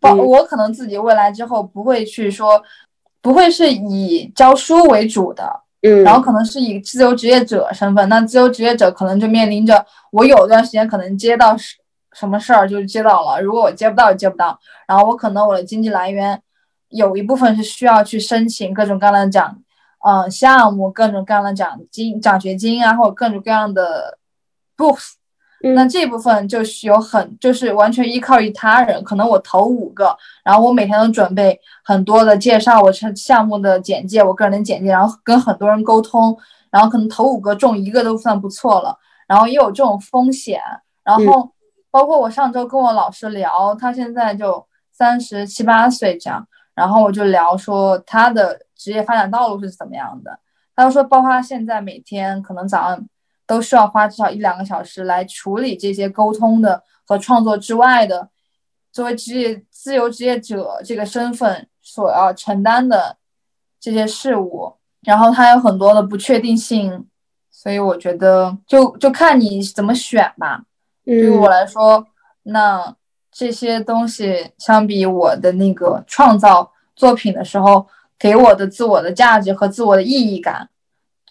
[0.00, 2.60] 包我可能自己未来之后不会去说，
[3.20, 11.76] 不会是以教书为主的，嗯，然后可能是以自由职业者身份，那自由职业者可能就面临着我有段时间可能接到什
[12.12, 16.40] 什么事儿就接到了，如果我接不到接不到，然后我可能我的经济来源。
[16.90, 19.58] 有一部分是需要去申请各种各样的奖，
[20.06, 24.16] 嗯，项目各种各样的奖金、奖学金啊，或者各种各样的
[24.76, 25.14] books。
[25.72, 29.02] 那这部分就是有很，就是完全依靠于他人。
[29.02, 36.36] 可能我投五个，然后我每天都准备很多的介绍，我是项目的简介，我个人的简介，然后跟很多人沟通，
[36.70, 38.98] 然后可能投五个中一个都算不错了。
[39.26, 40.60] 然后也有这种风险。
[41.02, 41.50] 然后
[41.90, 46.46] 包括我上周跟我老师聊，他现在就三十七八岁这样。
[46.74, 50.36] 然后我就聊说他的职业发展道路是怎么样的，
[50.74, 53.06] 他就说，包括他现在每天可能早上
[53.46, 58.28] 都需要花至少一两个小时来处理这些沟通的和创作之外的，
[58.92, 63.16] 作为职业自由职业者这个身份所要承担的
[63.80, 67.06] 这些事物，然后它有很多的不确定性，
[67.50, 70.64] 所以我觉得就就看你怎么选吧。
[71.04, 72.06] 对于我来说，
[72.42, 72.96] 那。
[73.36, 77.84] 这些东西相比我的那个创造作品的时候，
[78.16, 80.70] 给我的自我的价值和自我的意义感，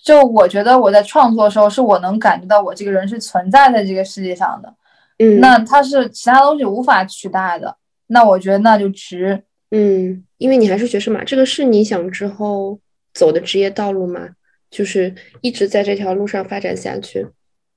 [0.03, 4.71] 就我觉得我在创作的时候，是我能感觉到我这个人是存在在这个世界上的。
[5.19, 7.75] 嗯，那它是其他东西无法取代的。
[8.07, 9.41] 那我觉得那就值。
[9.71, 12.77] 嗯，因为你还是学生嘛，这个是你想之后
[13.13, 14.29] 走的职业道路吗？
[14.69, 17.25] 就是一直在这条路上发展下去，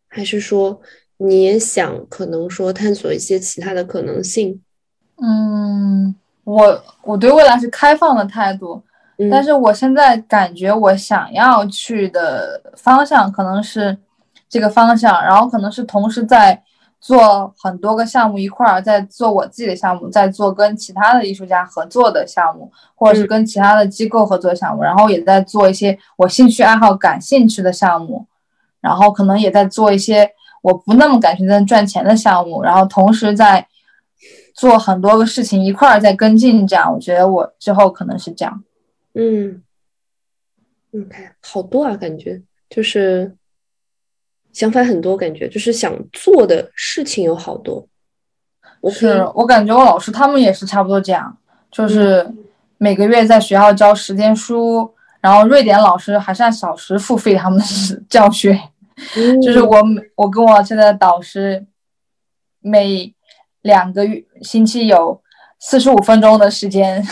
[0.08, 0.80] 还是说？
[1.18, 4.60] 你也想可能说探索一些其他的可能性，
[5.16, 8.82] 嗯，我我对未来是开放的态度，
[9.30, 13.96] 但是我现在感觉我想要去的方向可能是
[14.48, 16.62] 这个方向，然后可能是同时在
[17.00, 28.26] 做很多个项目一块儿，在做我自己的项目，在做跟其他的艺术家合作的项目，或者是跟其他的机构合作项目，然后也在做一些我兴趣爱好感兴趣的项目，
[28.80, 30.30] 然后可能也在做一些。
[30.62, 33.64] 我不那么感兴趣赚钱的项目，然后同时在
[34.52, 38.64] 做很多个事情一块儿在跟进，这样我觉得我之后可能是这样。
[39.18, 39.62] 嗯
[40.92, 43.34] ，OK，好多啊，感觉就是
[44.52, 47.88] 想法很多，感觉就是想做的事情有好多。
[48.90, 51.36] 是我感觉我老师他们也是差不多这样，
[51.72, 52.30] 就是
[52.78, 57.64] 每个月在学校教十天书，然后瑞典老师还是按小时付费他们的
[58.08, 58.60] 教学。
[59.42, 59.82] 就是我，
[60.14, 61.66] 我跟我现在的导师，
[62.60, 63.14] 每
[63.62, 65.20] 两个月星期有
[65.58, 67.04] 四十五分钟的时间，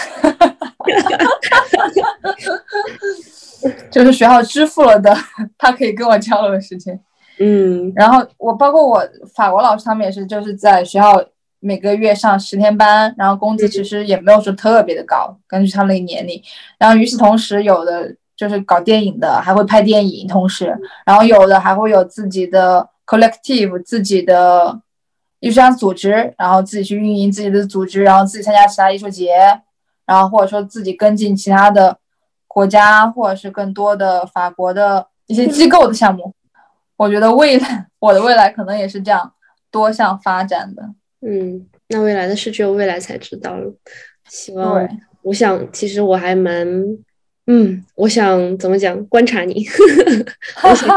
[3.90, 5.16] 就是学校支付了的，
[5.57, 6.99] 他可以跟我交流的时间。
[7.38, 9.03] 嗯，然后我包括我
[9.35, 11.25] 法国老师，他们也是就是在学校
[11.61, 16.40] 每个月上十天班，然后工资其实也没有说特别的高，根据他们那个年龄。
[16.79, 18.16] 然后与此同时，有的。
[18.37, 24.81] 就是搞电影的，还会拍电影，同时，然后有的还会有自己的 collective，自己的
[25.38, 29.37] 艺术家组织，然后自己去运营自己的组织，然后自己参加其他艺术节，
[30.07, 31.97] 然后或者说自己跟进其他的
[32.47, 36.33] 国家或者是更多的法国的一些机构的项目。
[36.97, 39.33] 我觉得未来我的未来可能也是这样
[39.71, 40.83] 多项发展的。
[41.27, 43.75] 嗯，那未来的事只有未来才知道了。
[44.29, 44.88] 希望，
[45.23, 46.67] 我想，其实我还蛮，
[47.47, 49.67] 嗯，我想怎么讲，观察你，
[50.62, 50.88] 我想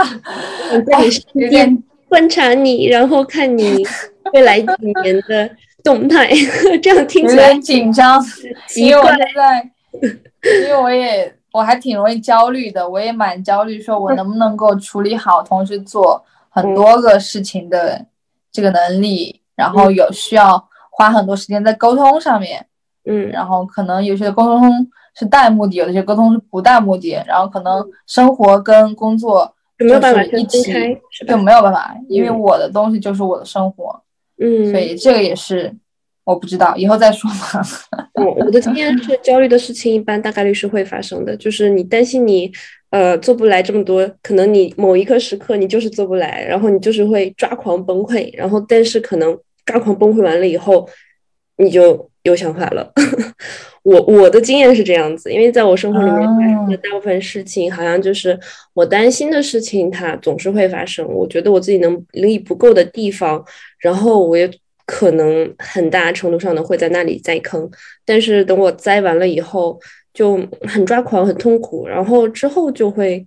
[0.71, 3.83] 我 在你身边观察你，然后看你
[4.33, 4.67] 未来几
[5.01, 5.49] 年的
[5.83, 6.29] 动态，
[6.81, 8.23] 这样听起来点紧张，
[8.75, 9.07] 因为我。
[9.07, 9.71] 现在，
[10.61, 18.05] 因为我也我还挺容易焦虑的，我也蛮焦虑，说我能不能够处理好同时做很多个事情的
[18.51, 22.65] 这个能力，然后有需要花很多时间在沟通上面，
[23.05, 24.71] 嗯然后可能有些沟通
[25.15, 31.37] 是带目的，有些沟通是不带目的，然后可能生活跟工作就没有办法就是一起分开，就？
[31.37, 33.99] 没有办法，因为嗯我的东西就是我的生活，
[34.39, 35.73] 嗯，所以这个也是
[36.23, 37.61] 我不知道，以后再说吧。
[38.13, 42.51] 我我的经验是，焦虑的事情一般大概率是会发生的，就是你担心你
[42.89, 50.87] 呃做不来这么多，可能你某一刻时刻你就是做不来，然后你就是会抓狂崩溃，然后但是可能抓狂崩溃完了以后，
[51.57, 52.91] 你就有想法了。
[53.83, 58.37] 我我的经验是这样子，因为在我生活里面发生的哦大部分事情，好像就是
[58.73, 61.07] 我担心的事情，它总是会发生。
[61.07, 63.43] 我觉得我自己能力不够的地方，
[63.79, 64.49] 然后我也
[64.85, 67.69] 可能很大程度上的会在那里栽坑，
[68.05, 69.79] 但是等我栽完了以后，
[70.13, 73.25] 就很抓狂、很痛苦，然后之后就会，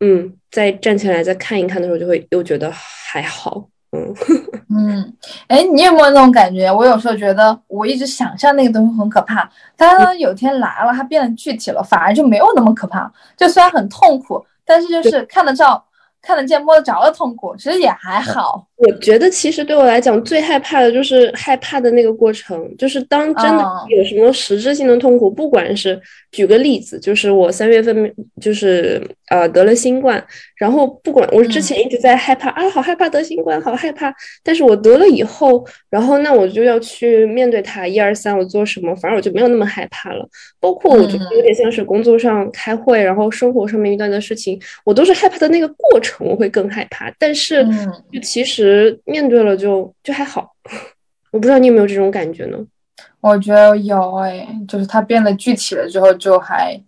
[0.00, 4.14] 嗯，再站起来再看一看的时候，就会又觉得还好，嗯
[4.74, 5.14] 嗯，
[5.48, 6.72] 哎，你有没有那种感觉？
[6.72, 13.12] 我有时候觉得，我一直想象那个东西很可怕，但是呢，有天来了，它变得具体了，反而就没有那么可怕。
[13.36, 15.84] 就虽然很痛苦，但是就是看得着、
[16.22, 18.66] 看得见、摸得着的痛苦，其实也还好。
[18.84, 23.86] 我觉得其实对我来讲最害怕的就是害怕的那个过程，就是当真的哦。
[23.88, 26.00] 有什么实质性的痛苦，不管是
[26.32, 30.22] 举个例子，就是我三月份就是呃得了新冠，
[30.56, 40.28] 然后不管我之前一直在害怕、啊，好害怕得新冠，好害怕，但是我得了以后，然后那我就要去面对它，一二三，我做什么，反而我就没有那么害怕了。
[40.58, 47.62] 包括我觉得有点像是工作上开会，然后生活上面遇到的事情，我都是害怕的那个过程，我会更害怕，但是。
[47.64, 48.71] 嗯，就其实
[49.04, 50.52] 面对了就就还好，
[51.32, 52.58] 我不知道你有没有这种感觉呢？
[53.20, 56.80] 我觉得有哎，就是它变得具体了之后，就还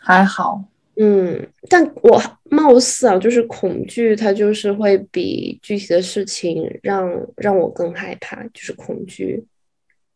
[0.00, 0.62] 还好。
[0.96, 9.44] 嗯，但我貌似啊，就是恐惧，它就是会比具体的事情让让我更害怕，就是恐惧。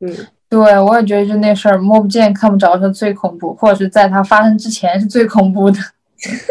[0.00, 0.14] 嗯，
[0.48, 5.78] 对，我也觉得就那事儿摸不见、看不着是最恐怖，或者是在它发生之前是最恐怖的。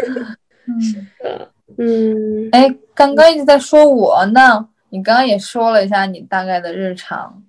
[0.66, 1.48] 嗯。
[1.78, 7.42] 嗯，哎，刚刚一直在说我呢，你刚刚也说了一下你大概的日常，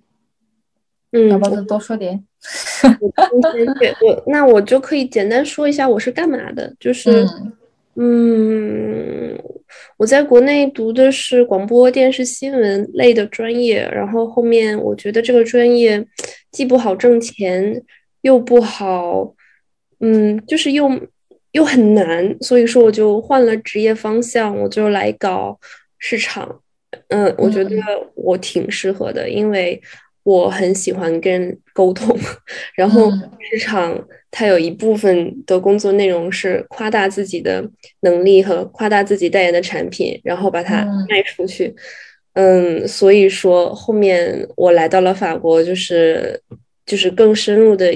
[1.12, 2.24] 嗯，要不要再多说点？
[2.82, 7.52] 我今天对我那我就可以简单说一下我是干嘛的，就是嗯
[8.00, 9.42] 嗯，
[9.96, 16.06] 我在国内读的是广播电视新闻类的专业，然后后面我觉得这个专业
[16.52, 17.82] 既不好挣钱，
[18.20, 19.34] 又不好，
[19.98, 20.88] 嗯，就是又
[21.58, 25.58] 又很难，所以说我就换了职业方向，我就来搞
[25.98, 26.62] 市场。
[27.08, 27.76] 嗯，我觉得
[28.14, 29.80] 我挺适合的，因为
[30.22, 32.16] 我很喜欢跟人沟通，
[32.76, 37.68] 然后嗯市场它有一部分的工作内容是夸大自己的
[38.02, 41.74] 能力和夸大自己代言的产品，然后把它嗯卖出去。
[42.34, 46.40] 嗯，所以说后面我来到了法国，就是
[46.86, 47.92] 就是更深入的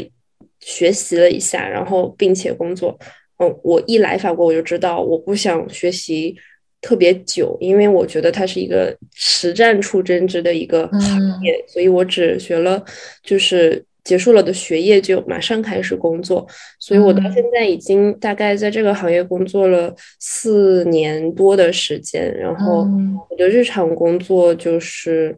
[0.58, 2.98] 学习了一下，然后并且工作。
[3.38, 6.36] 嗯，我一来法国我就知道我不想学习
[6.80, 12.84] 特别久，因为我觉得它是一个实战出真知的一个行业，所以我只学了
[13.22, 16.46] 就是结束了的学业就马上开始工作，
[16.78, 23.16] 所以我到现在已经大概在这个行业工作了四年多的时间，然后嗯。
[23.30, 25.36] 我的日常工作就是。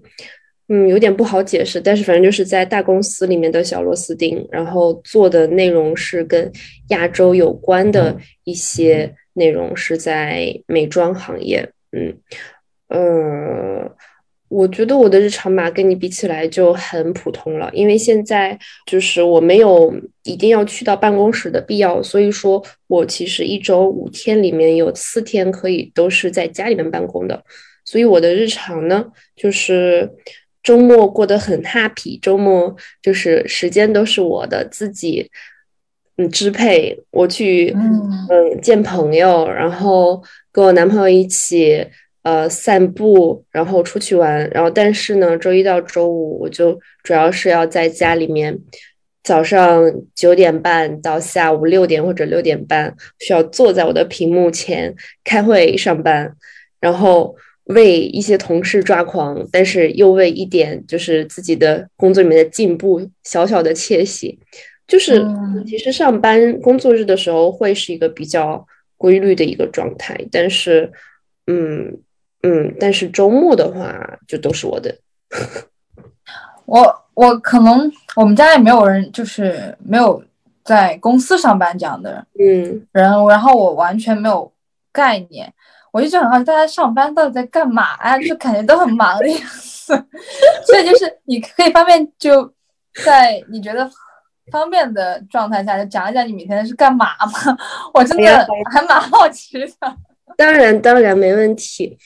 [0.69, 6.51] 嗯，有点不好解释，但是反正就是在大公司里面的小螺丝钉，然后做的内容是跟
[6.89, 11.69] 亚洲有关的一些内容，是在美妆行业。
[11.93, 12.17] 嗯，
[12.89, 13.95] 呃，
[14.49, 27.45] 我觉得我的日常吧跟你比起来就很普通了，因为现在就是我没有一定要去到办公室的必要，所以说我其实一周五天里面有四天可以都是在家里面办公的，
[27.85, 29.05] 所以我的日常呢
[29.37, 30.11] 就是。
[30.65, 35.31] 周末过得很 happy，周末就是时间都是我的自己，
[36.17, 36.99] 嗯，支配。
[37.11, 41.87] 我去，嗯嗯，见朋友，然后跟我男朋友一起，
[42.23, 48.59] 呃散步，然后出去玩，然后但是呢，周一到周五我就主要是要在家里面，
[49.23, 49.85] 早上
[50.15, 56.35] 九点半到下午六点或者六点半需要坐在我的屏幕前开会上班，
[56.81, 57.37] 然后。
[57.65, 64.39] 为一些同事抓狂，但是又为一点就是自己的工作里面的进步小小的窃喜，
[64.87, 65.25] 就是
[65.67, 68.67] 其实上班工作日的时候会是一个比较
[68.99, 70.93] 规律的一个状态，但是
[71.47, 72.01] 嗯
[72.43, 74.95] 嗯，但是周末的话就都是我的。
[76.67, 80.23] 我我可能我们家也没有人就是没有
[80.65, 84.53] 在公司上班这样的人，然后然后我完全没有
[84.93, 85.53] 概念。
[85.95, 88.19] 我一直很好奇，大家上班到底在干嘛呀？
[88.19, 89.95] 就感觉都很忙的样子。
[90.67, 92.53] 所以就是你可以方便就
[93.05, 93.89] 在你觉得
[94.51, 97.57] 方便的状态下，就讲一讲你每天是干嘛吗？
[97.95, 99.69] 我真的还蛮好奇的。
[100.37, 101.97] 当然，当然没问题。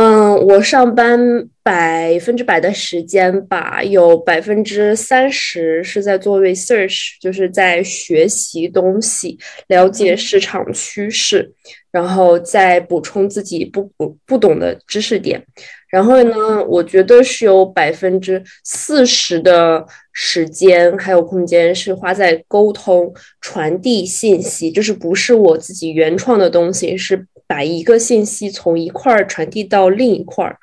[0.00, 1.18] 嗯，我上班
[1.60, 9.36] 百分之百的时间吧，有百分之三十是在做 research，就是在学习东西，
[9.66, 11.52] 了解市场趋势，
[11.90, 15.44] 然后再补充自己不不不懂的知识点。
[15.90, 27.26] 然后呢，我觉得是有百分之四十的时间还有空间是花在沟通、传递信息，就是不是我自己原创的东西，是。
[27.48, 30.58] 把一个信息从一块儿传递到另一块儿，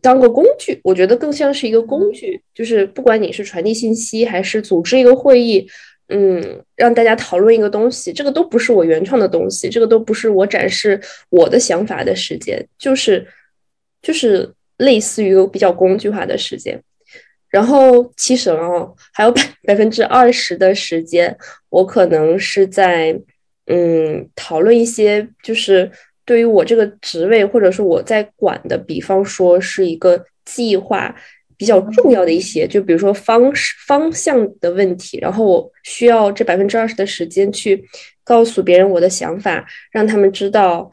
[0.00, 2.40] 当个工具，我觉得更像是一个工具。
[2.54, 5.66] 就是不管你是传递信息，还是组织一个会议，
[6.08, 11.00] 嗯，让大家讨论一个东西，这个都不是我原创的东西，这个都不是我展示
[11.30, 13.26] 我的想法的时间，就是
[14.00, 16.80] 就是类似于比较工具化的时间。
[17.48, 21.36] 然后其实哦，还有百百分之二十的时间，
[21.70, 23.20] 我可能是在
[23.66, 25.90] 嗯讨论一些就是。
[26.30, 31.12] 对于我这个职位，或者是我在管的，比方说是一个计划
[31.56, 37.84] 比较重要的一些，就比如说方式方向的问题，然后我需要这百分之二十的时间去
[38.22, 40.88] 告诉别人我的想法，让他们知道，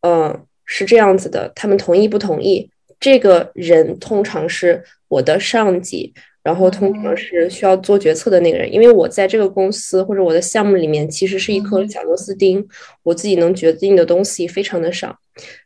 [0.00, 2.68] 嗯，是这样子的，他们同意不同意？
[2.98, 6.12] 这个人通常是我的上级。
[6.42, 12.66] 然后通常是需要做决策的那个人，因为我在这个公司或者我的项目里面，其实是一颗小螺丝钉，
[13.04, 15.16] 我自己能决定的东西非常的少。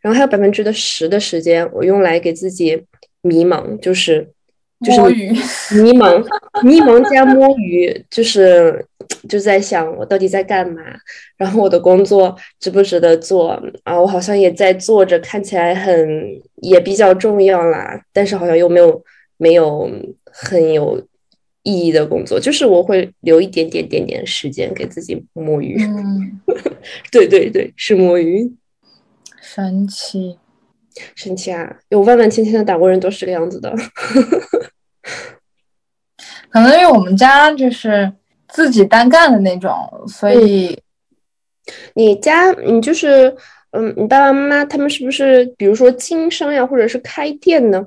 [0.03, 2.85] 然后还有百分之的十的时间，我用来给自己
[3.23, 4.29] 迷茫，就是
[4.85, 6.23] 就是迷茫
[6.63, 8.85] 迷茫加摸鱼，就是
[9.31, 10.83] 就在想我到底在干嘛，
[11.39, 13.99] 然后我的工作值不值得做啊？
[13.99, 19.03] 我好像也在做着，看起来很也比较重要啦，但是好像又没有
[19.39, 19.91] 没有。
[20.39, 21.03] 很有
[21.63, 25.83] 意义的工作，就是我会留一点点点点时间给自己摸鱼。
[25.83, 26.41] 嗯，
[27.11, 28.55] 对对对，是摸鱼。
[29.41, 30.39] 神奇，
[31.15, 31.79] 神奇啊！
[31.89, 33.75] 有万万千千的打工人都是这个样子的。
[36.51, 38.13] 可能因为我们家就是
[38.49, 39.73] 自己单干的那种，
[40.07, 40.79] 所以
[41.95, 43.35] 你家你就是
[43.71, 47.87] 嗯，你爸爸妈妈他们是不是比如说经商呀，或者是开店呢？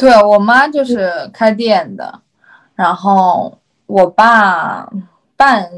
[0.00, 2.22] 对我妈就是开店的，
[2.74, 4.90] 然后我爸
[5.36, 5.70] 半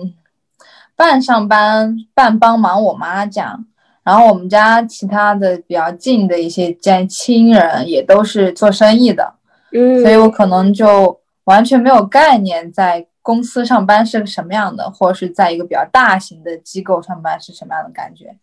[0.94, 3.66] 半上班半帮忙我妈讲，
[4.04, 9.34] 然后我们家其他的比较近的一些家亲人也都是做生意的，
[9.72, 18.36] 嗯，所以我可能就完全没有概念在公司上班是个什么样的，或者是在一个比较大型的机构上班是什么样的感觉。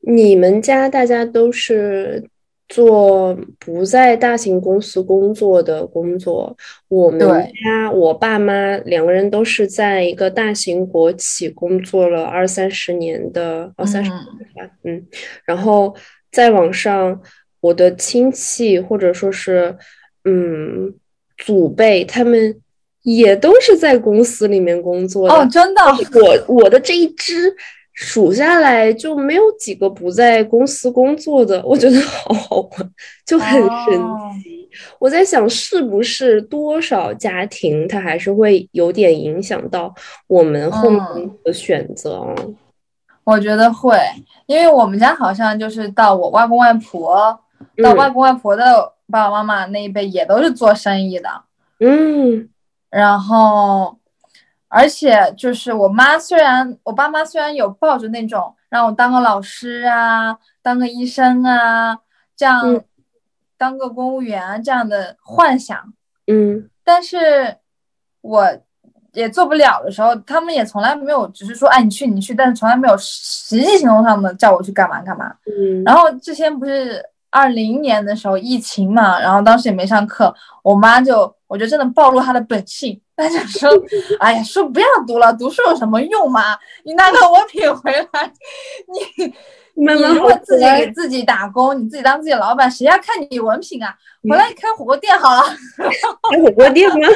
[0.00, 2.30] 你们家大家都是？
[2.68, 6.56] 做不在大型公司工作的工作，
[6.88, 14.20] 我们家我爸妈两个人都是在一个大型国企工作了二三十年的，二三十年
[14.56, 15.06] 吧，嗯，
[15.44, 15.94] 然后
[16.32, 17.20] 再往上，
[17.60, 19.76] 我的亲戚或者说是
[20.24, 20.92] 嗯
[21.36, 22.60] 祖辈，他们
[23.02, 25.34] 也都是在公司里面工作的。
[25.34, 25.82] 哦，真的，
[26.20, 27.54] 我我的这一支。
[27.98, 32.90] 数下来就没有几个不在公司工作的，我觉得好好玩，
[33.24, 33.98] 就很神
[34.42, 34.68] 奇。
[34.98, 39.94] 我在想，是不是多少家庭他还是会有点影响到
[40.26, 41.02] 我们后面
[41.42, 42.22] 的选择？
[43.24, 43.98] 我觉得会，
[44.44, 47.40] 因为我们家好像就是到我外公外婆，
[47.82, 51.30] 到外公外婆的爸爸妈妈那一辈也都是做生意的。
[51.80, 52.46] 嗯，
[52.90, 53.96] 然后。
[54.68, 61.98] 而且就是我妈，虽然我爸妈虽然有抱着那种让我当个老师啊，当个医生啊，
[62.36, 62.82] 这样
[63.56, 65.92] 当个公务员啊这样的幻想，
[66.26, 67.56] 嗯，但是
[68.20, 68.46] 我
[69.12, 75.34] 也做不了的时候，他们也从来没有，只是说，哎，你去你去，但是从来没有实际行动上的叫我去干嘛干嘛。
[75.46, 77.04] 嗯，然后之前不是。
[77.28, 83.70] 二零年的时候疫情嘛，然后当时也没上课，我妈就我觉得真的暴露她的本性，她就说
[84.20, 86.58] ：“哎呀，书不要读了，读书有什么用嘛？
[86.84, 88.32] 你拿个文凭回来，
[89.18, 89.32] 你。”
[89.78, 93.94] 你如果自己给自己打工，你自己当自己老板，谁要看你文凭啊？
[94.26, 95.42] 回来开火锅店好了。
[96.32, 97.06] 开火锅店吗？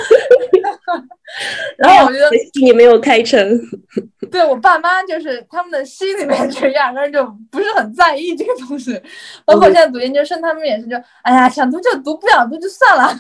[1.79, 2.29] 然后我觉得
[2.61, 3.59] 你没有开成。
[4.31, 9.01] 对我爸妈就是他们的心里面就压根就不是很在意这个东西。
[9.47, 13.11] 包括现在读研究生，他们也是就哎呀，想读就读，不想读就算了，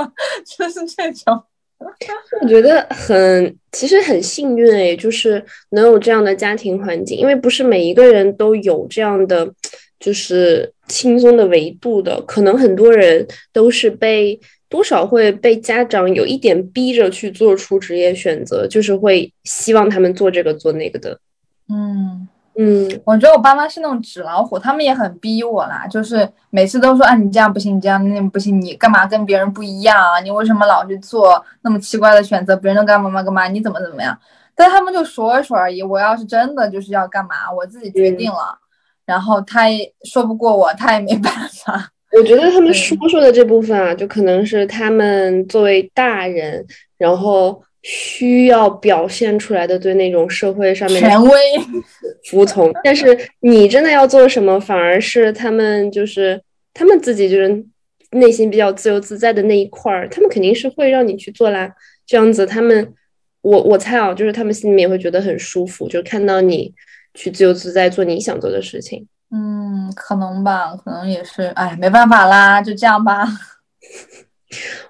[0.44, 1.42] 就是这种。
[2.40, 9.52] 我觉得很，其实很幸运诶，就是能有这样的家庭环境，因为不是每一个人都有这样的，
[9.98, 14.40] 就是轻松的维度的，可能很多人都是被
[14.70, 21.20] 多少会被家长有一点逼着去做出职业选择，就是会希望他们做这个做那个的，
[21.68, 22.26] 嗯。
[22.62, 30.20] 嗯，我觉得我爸妈是那种纸老虎，他们也很逼我啦，就是每次都说啊，你这样不行，你这样那不行，你干嘛跟别人不一样啊？
[30.20, 32.54] 你为什么老去做那么奇怪的选择？
[32.54, 34.14] 别人都干嘛嘛干嘛，你怎么怎么样？
[34.54, 35.82] 但他们就说说而已。
[35.82, 38.58] 我要是真的就是要干嘛，我自己决定了，
[39.06, 41.32] 然后他也说不过我，他也没办
[41.64, 41.88] 法。
[42.14, 46.62] 我觉得他们说说的这部分啊，就可能是他们作为大人，
[46.98, 47.62] 然后。
[47.82, 51.40] 需要表现出来的对那种社会上面权威
[52.30, 56.40] 服从，但是你真的要做什么，反而是他们就是
[56.74, 57.64] 他们自己就是
[58.10, 61.72] 内心比较自由自在的那一块儿，他们肯定是会让你去做啦。
[62.06, 62.92] 这样子，他们
[63.40, 66.74] 我我猜啊，就是他们心里面会觉得很舒服，就看到你
[67.14, 69.06] 去自由自在做你想做的事情。
[69.32, 73.26] 嗯，可能吧，可能也是，哎，没办法啦，就这样吧。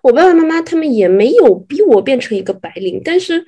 [0.03, 3.45] 我爸爸妈妈他们也没有逼我变成一个白领，但是，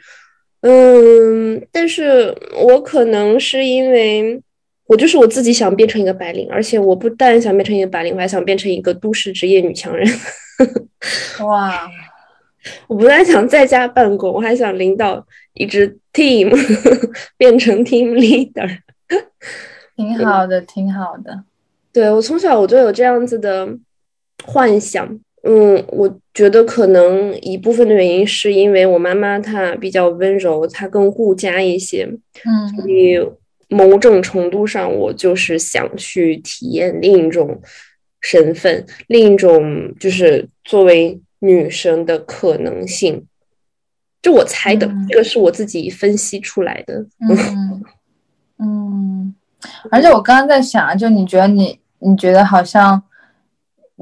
[0.60, 4.40] 嗯，但是我可能是因为
[4.86, 10.06] 我就是我自己想变成一个白领，而且我不但想变成一个白领，我还想变成一个都市职业女强人。
[11.46, 11.88] 哇！
[12.86, 16.48] 我不但想在家办公，我还想领导一支 team，
[17.36, 18.78] 变成 team leader。
[19.96, 21.42] 挺好的，挺好的。
[21.92, 23.68] 对我从小我就有这样子的
[24.44, 25.18] 幻想。
[25.45, 32.09] 嗯，我觉得可能一部分的原因是因为我妈妈她比较温柔，她更顾家一些。
[32.45, 33.18] 嗯，所以
[33.68, 37.61] 某种程度上，我就是想去体验另一种
[38.20, 43.26] 身份，另一种就是作为女生的可能性。
[44.22, 47.05] 就我猜的，这个是我自己分析出来的。
[47.28, 47.82] 嗯
[48.61, 49.34] 嗯，
[49.90, 53.03] 而且我刚刚在想，就你觉得你，你觉得好像。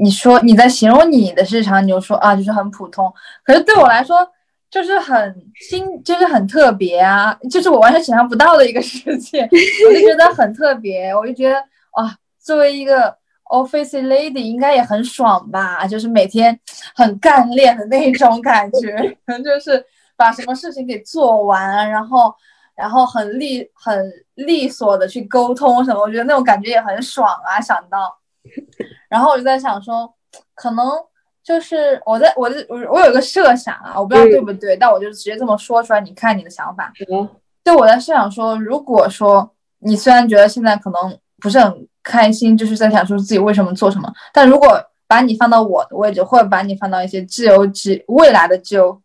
[0.01, 3.13] 你说你在形容你的日常，你就说啊，就是很普通。
[3.45, 4.27] 可是对我来说，
[4.71, 5.35] 就是很
[5.69, 9.43] 新，就是很特别啊，就是我完全想象不到的一个世界。
[9.87, 11.57] 我就觉得很特别，我就觉得
[11.93, 15.87] 哇，作为一个 office lady，应该也很爽吧？
[15.87, 16.59] 就是每天
[16.95, 19.85] 很干练的那种感觉，就是
[20.17, 22.33] 把什么事情给做完，然后
[22.75, 28.17] 然后很利很利索的去沟通什么，我觉得那种感觉也很爽啊，想到。
[29.11, 30.11] 然后我就在想说，
[30.55, 30.89] 可能
[31.43, 36.93] 就是我在我的我我有一个设想啊，我不知道对不对，但我就直接这么说出来，你看你的想法。
[37.65, 39.51] 就我在设想说，如果说
[39.81, 49.03] 你虽然觉得现在可能不是很开心，就是在想说自己为什么做什么，但如果把你放到我的位置，或者把你放到一些自由职未来的自由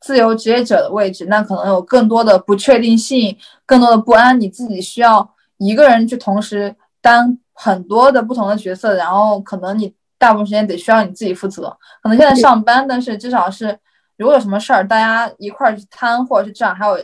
[0.00, 3.34] 自由职业者的位置，那可能有更多的不确定性，
[3.64, 7.38] 更多的不安，你自己需要一个人去同时当。
[7.58, 11.74] 很多的不同的角色，然后可能你大部分时间得需要你自己负责。
[12.02, 13.76] 可能现在上班，但是至少是
[14.18, 16.98] 如果有什么事儿，大家一块儿去摊，或者是至少还有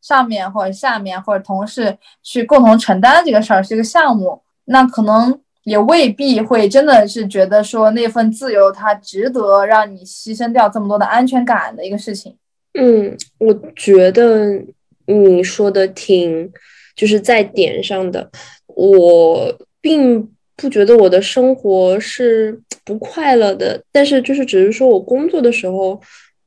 [0.00, 4.40] 上面或者下面或者同事去共同承担这个事儿，是一个项目。
[4.66, 12.36] 那可能也未必会真的是觉得说那份自由它值得让你牺牲掉这么多的安全感的一个事情。
[12.74, 14.62] 嗯，我觉得
[15.06, 16.52] 你说的挺
[16.94, 18.30] 就是在点上的，
[18.66, 19.52] 我。
[19.86, 26.00] 并不觉得我的生活是不快乐的，但是就是只是说我工作的时候，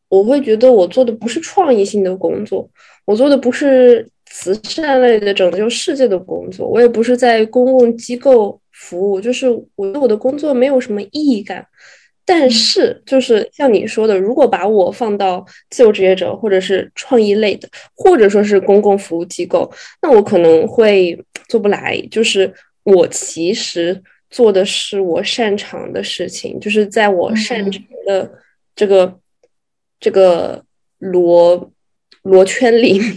[0.10, 2.70] 我会觉得我做的不是创意性的工作，
[3.06, 11.66] 我做的不是慈善类的拯救世界的工作，我也不是在公共机构服务，就是我对我的工作没有什么意义感。
[12.26, 19.72] 但是就是像你说的，如果把我放到自由职业者或者是创意类的，或者说是公共服务机构，
[20.02, 21.18] 那我可能会
[21.48, 22.54] 做不来，就是。
[22.90, 28.32] 我其实做的是我擅长的事情，就是在我擅长的
[28.76, 29.20] 这个
[30.00, 30.64] 这个
[31.00, 31.72] 罗
[32.24, 33.12] 罗圈里面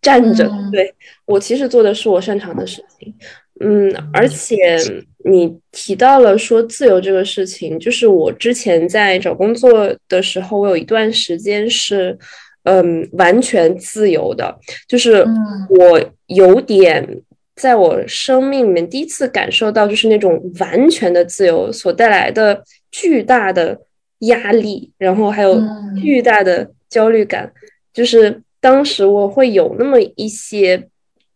[0.00, 0.50] 站着。
[0.70, 0.94] 对
[1.26, 3.14] 我其实做的是我擅长的事情，
[3.60, 4.76] 嗯，而且
[5.24, 12.18] 你提到了说自由这个事情，就是我之前在找工作的时候，我有一段时间是，
[12.64, 14.58] 嗯，完全自由的，
[14.88, 15.24] 就是
[15.68, 17.22] 我有点
[17.54, 23.80] 在我生命里面第一次感受到，就是那种完全的自由所带来的巨大的
[24.20, 25.60] 压力，然后还有
[26.00, 27.52] 巨大的焦虑感，
[27.92, 30.88] 就是当时我会有那么一些。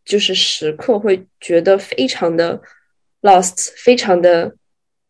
[0.06, 2.62] 就是时刻会觉得非常的
[3.22, 4.54] lost，非常的，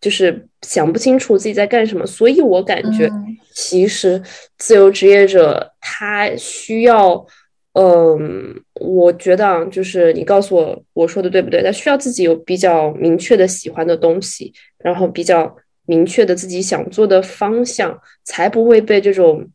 [0.00, 2.06] 就是想不清楚自己在干什么。
[2.06, 3.06] 所以我感觉，
[3.52, 4.22] 其实
[4.56, 7.26] 自由职业者他需要，
[7.74, 11.62] 嗯，我觉得啊，就是你告诉我我说的对不对？
[11.62, 15.56] 他需要自己有比较明确的喜欢的东西，然后比较
[15.86, 19.48] 明确的自己想做的方向，才不会被这种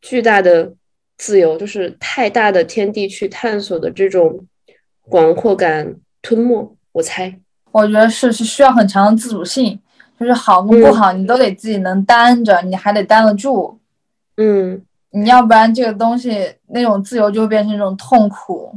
[0.00, 0.72] 巨大的
[1.16, 4.46] 自由，就是太大的天地去探索的这种。
[5.08, 7.36] 广阔感吞没，我猜，
[7.72, 9.76] 我觉得是是需要很强的自主性，
[10.20, 13.80] 就是好跟不好你都得自己能担着，你还得担得住，
[14.36, 14.80] 嗯，
[15.10, 18.74] 你要不然这个东西那种自由就会变成一种痛苦。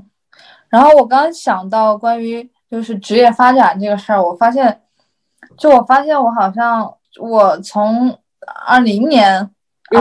[0.69, 4.81] 然后我刚刚想到关于就是职业发展这个事儿，我发现，
[5.57, 8.17] 就我发现我好像我从
[8.65, 9.49] 二零年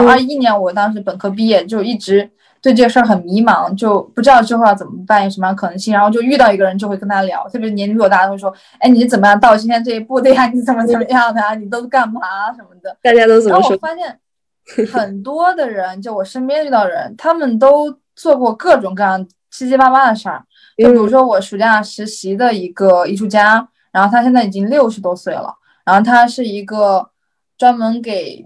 [0.07, 2.31] 二一年我当时本科毕业就一直。
[2.63, 5.93] 对这个事儿很迷茫，就不知道之后要怎么办，有什么样可能性。
[5.93, 10.45] 然后就遇到一个人，就会跟他聊，特别年纪比我大的会说：“哎，你怎么样到今天这一步的呀？
[10.47, 11.53] 你怎么怎么样的呀？
[11.55, 12.21] 你都干嘛
[12.55, 13.59] 什么的？”大家都怎么说？
[13.59, 14.17] 然后我发现
[14.91, 20.45] 很多的人，就我身边遇到人，他们都做过各种各样七七八八的事儿。
[20.77, 25.53] 就比如说我暑假实习的一个艺术家，然后他现在已经六十多岁了，
[25.85, 27.09] 然后他是一个
[27.57, 28.45] 专门给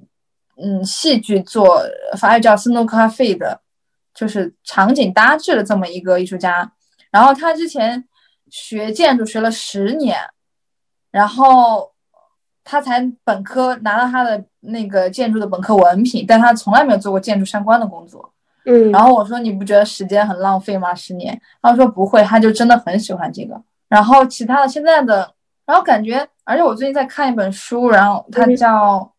[0.62, 1.82] 嗯戏剧做
[2.18, 3.62] 法语叫 snow cafe 的。
[4.14, 6.72] 就是场景搭制的这么一个艺术家，
[7.12, 8.04] 然后他之前
[8.50, 10.18] 学建筑学了十年，
[11.12, 11.92] 然后
[12.68, 18.30] 他才本科拿到他的那个建筑的本科文凭，但他从来没有做过建筑相关的工作。
[18.66, 20.94] 嗯，然后我说你不觉得时间很浪费吗？
[20.94, 21.40] 十年？
[21.62, 23.60] 他说不会，他就真的很喜欢这个。
[23.88, 25.34] 然后其他的现在的，
[25.66, 29.10] 然后感觉，而且我最近在看一本书，然后它叫。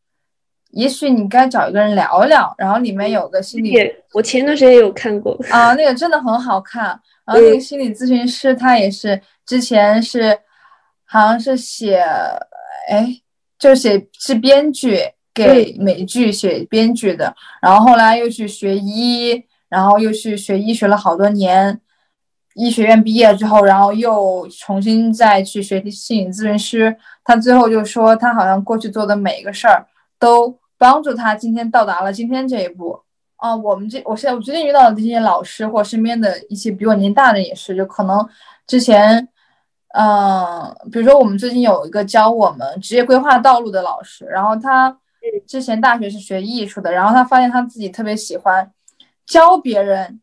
[0.73, 3.75] 也许你该找一个人聊聊，然后里面有个心理，
[4.13, 6.85] 我前段时间有看过啊，那个真的很好看。
[7.25, 10.39] 然后那个心理咨询师他也是之前是
[11.07, 12.05] 好像是写，
[12.91, 13.09] 哎，
[13.59, 15.01] 就写是编剧，
[15.35, 17.35] 给美剧写编剧的。
[17.61, 21.81] 然后后来又去学医，然后又去学医学了好多年，
[22.55, 26.97] 医学院毕业之后，然后又重新再去学习心理咨询师。
[27.25, 29.87] 他最后就说，他好像过去做的每一个事儿。
[30.21, 33.01] 都帮助他今天到达了今天这一步
[33.37, 33.55] 啊！
[33.55, 38.29] 我们这我现在我最近遇到的这些老师或身边的一些比我年纪大的也是，就可能
[38.67, 39.29] 之前，
[39.95, 44.97] 嗯，比如说我们最近有一个教我们职业规划道路的老师，然后他
[45.47, 48.71] 之前大学是学艺术的，然后他发现他自己特别喜欢
[49.27, 50.21] 教别人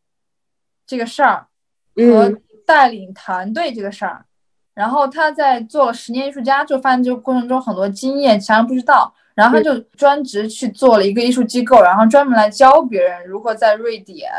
[0.86, 1.48] 这个事儿
[1.96, 4.26] 和带领团队这个事儿，
[4.74, 9.14] 然后他在做了十年艺术家，就发现这个过程中很多经验其他人不知道。
[9.36, 14.32] 然后他就专职去做了一个艺术机构，然后专门来教别人如何在瑞典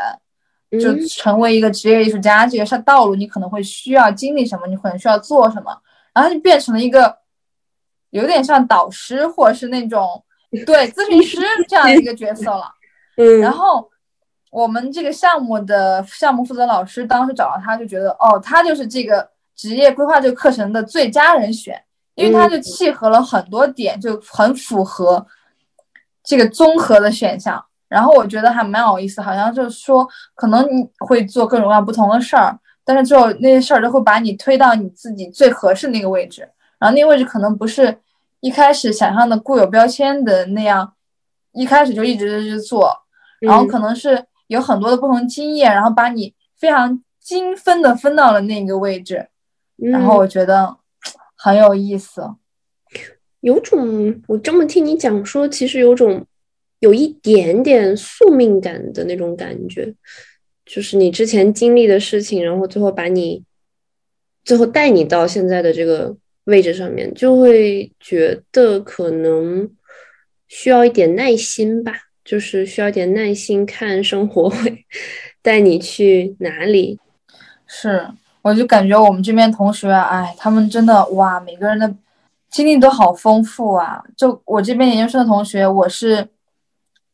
[0.71, 2.45] 就成为一个职业艺术家。
[2.45, 5.71] 这个是道路，你可能会需要经历什么，你可能需要做什么，
[6.13, 7.17] 然后就变成了一个
[8.09, 10.23] 有点像导师或者是那种
[10.65, 12.71] 对咨询师这样的一个角色了。
[13.17, 13.39] 嗯。
[13.39, 13.89] 然后
[14.51, 21.83] 我们这个项目的项目负责老师当时找到他，就觉得哦，他就是这个职业规划这个课程的最佳人选。
[22.15, 25.23] 因为他就契合了很多点，就很符合
[26.23, 27.63] 这个综合的选项。
[27.87, 36.49] 然后我觉得还蛮有意思，好像就是说，可能你会做各种各样不同的事儿，但是最后那些事儿都会把你推到你自己最合适那个位置。
[36.79, 37.97] 然后那个位置可能不是
[38.39, 40.93] 一开始想象的固有标签的那样，
[41.53, 42.95] 一开始就一直去做，
[43.39, 49.27] 然后可能是有很多的不同经验，然后把你非常精分的分到了那个位置。
[49.75, 50.77] 然后我觉得。
[51.39, 52.33] 很有意思，
[53.41, 56.25] 有种我这么听你讲说，其实有种
[56.79, 59.93] 有一点点宿命感的那种感觉，
[60.65, 63.43] 就是你之前经历的事情，然后最后把你
[64.43, 66.15] 最后带你到现在的这个
[66.45, 69.69] 位置上面，就会觉得可能
[70.47, 74.85] 需要一点耐心吧，就是需要点耐心，看生活会
[75.41, 76.99] 带你去哪里，
[77.65, 78.07] 是。
[78.43, 81.93] 我就感觉我们这边同学，哎，他们真的哇，每个人的
[82.49, 84.01] 经历都好丰富啊。
[84.15, 86.25] 就我这边研究生的同学，我是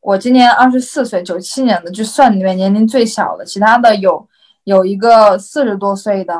[0.03, 3.45] 我今年二十四岁，九七年的，就算里面年龄最小的。
[3.45, 4.27] 其他的有
[4.65, 6.35] 有一个四十多岁的，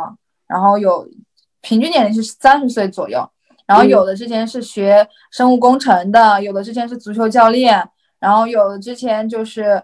[0.47, 1.07] 然后有
[1.61, 3.27] 平均年龄是三十岁左右。
[3.65, 7.81] 然后有的之前是学生物工程的，有的之前是足球教练，
[8.19, 9.81] 然后有的之前就是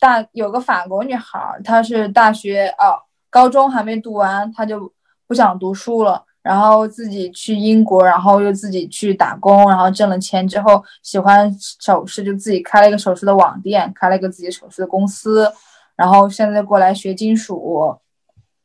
[0.00, 2.96] 大有个法国女孩，她是大学哦
[3.28, 4.90] 高中还没读完，她就
[5.26, 15.52] 不想读书了，然后自己去英国，然后又自己去打工，然后挣了钱之后喜欢首饰，就自己开了一个首饰的网店，开了一个自己首饰的公司，
[15.96, 17.96] 然后现在过来学金属，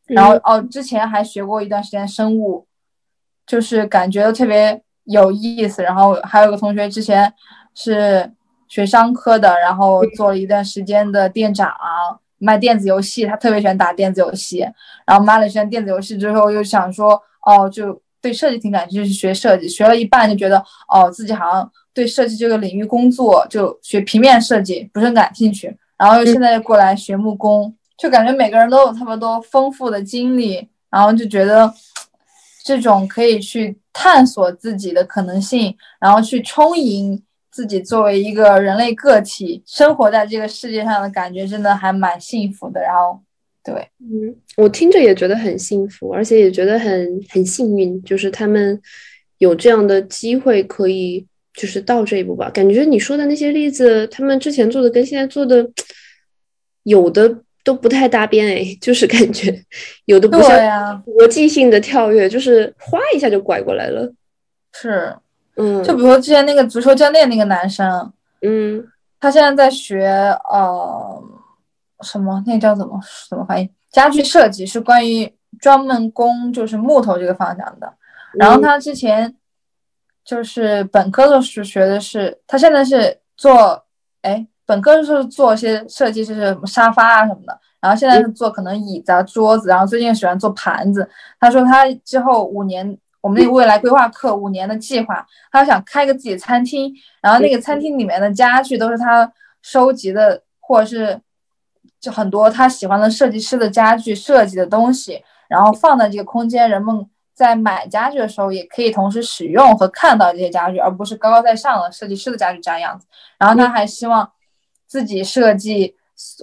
[0.08, 2.68] 然后哦之前还学过一段时间生物。
[3.48, 7.34] 就是感觉特别有意思，然后还有个同学之前
[7.76, 8.32] 是
[8.70, 11.70] 学商科的，然后做了一段时间的店长，
[12.38, 14.60] 卖电子游戏，他特别喜欢打电子游戏，
[15.06, 31.74] 然后卖了一段电子游戏之后，又想说哦，就对设计挺感兴趣，学设计，学了一半就觉得哦，自己好像对设计这个领域工作，就学平面设计不是很感兴趣，然后现在又过来学木工，就感觉每个人都有特别多丰富的经历，然后就觉得。
[32.64, 37.20] 这种可以去探索自己的可能性，然后去充盈
[37.50, 42.80] 自己作为一个人类个体生活在这个世界上的感觉，真的还蛮幸福的。
[42.80, 43.20] 然后，
[43.64, 48.82] 对，嗯，我听着也觉得很幸福，而且也觉得很很幸运，就是他们
[49.38, 52.50] 有这样的机会可以就是到这一步吧。
[52.50, 55.70] 感觉你说的那些例子，他们之前做的跟现在做的
[56.84, 57.42] 有的。
[57.64, 59.56] 都不太搭边哎， 就是感觉
[60.06, 64.12] 有的不像国际性的跳跃，就是哗一下就拐过来了。
[64.74, 65.16] 是，
[65.58, 68.84] 嗯，就比如说之前那个足球教练那个男生，嗯，
[69.20, 70.08] 他现在在学
[70.52, 71.24] 呃
[72.02, 72.44] 什么？
[72.46, 73.00] 那叫怎么
[73.30, 73.70] 怎么翻译？
[73.92, 77.94] 家具设计是关于专门工就是木头这个方向的。
[78.34, 79.36] 然后他之前
[80.24, 83.86] 就是本科的时候学的是，他现在是做
[84.22, 84.48] 哎。
[84.64, 91.10] 本科是做一些设计，就是什么沙发啊什么的，然后现在是做可能椅子啊、桌子，然后最近喜欢做盘子。
[91.42, 99.30] 他说他之后五年，我们那个未来规划课五年的计划，他想开个自己餐厅，然后那个餐厅里面的家具都是他
[99.62, 101.20] 收集的，或者是
[102.02, 113.06] 就很多他喜欢的设计师的家具设计的东西，然后放在这个空间，人们在买家具的时候也可以同时使用和看到这些家具，而不是高高在上的设计师的家具这样样子。
[113.38, 114.30] 然后他还希望。
[114.92, 115.96] 自己设计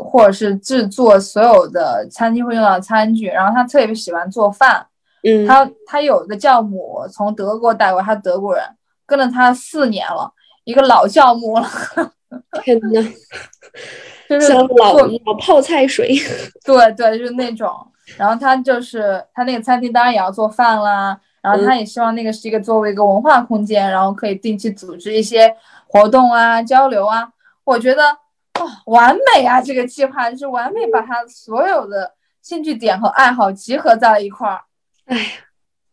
[0.02, 4.86] 或者是制作所有的餐厅会用到的餐具，然后他特别喜欢做饭。
[5.22, 8.64] 嗯，他他有一个教母从德国带过他德国人，
[9.04, 10.32] 跟了他四年了，
[10.64, 11.68] 一个老教母了。
[12.64, 13.12] 天呐，
[14.40, 16.14] 就是老老泡菜水。
[16.64, 17.70] 对对，就是那种。
[18.16, 25.54] 然后他就是他那个餐厅当然也要做饭啦，然后他也希望那个是一个作为一个文化空间，然后可以定期组织一些
[25.86, 27.28] 活动啊、交流啊。
[27.64, 28.02] 我觉得。
[28.58, 29.62] 哦，完美啊！
[29.62, 32.12] 这个计划就是完美，把他所有的
[32.42, 34.60] 兴趣点和爱好集合在了一块儿。
[35.04, 35.24] 哎呀，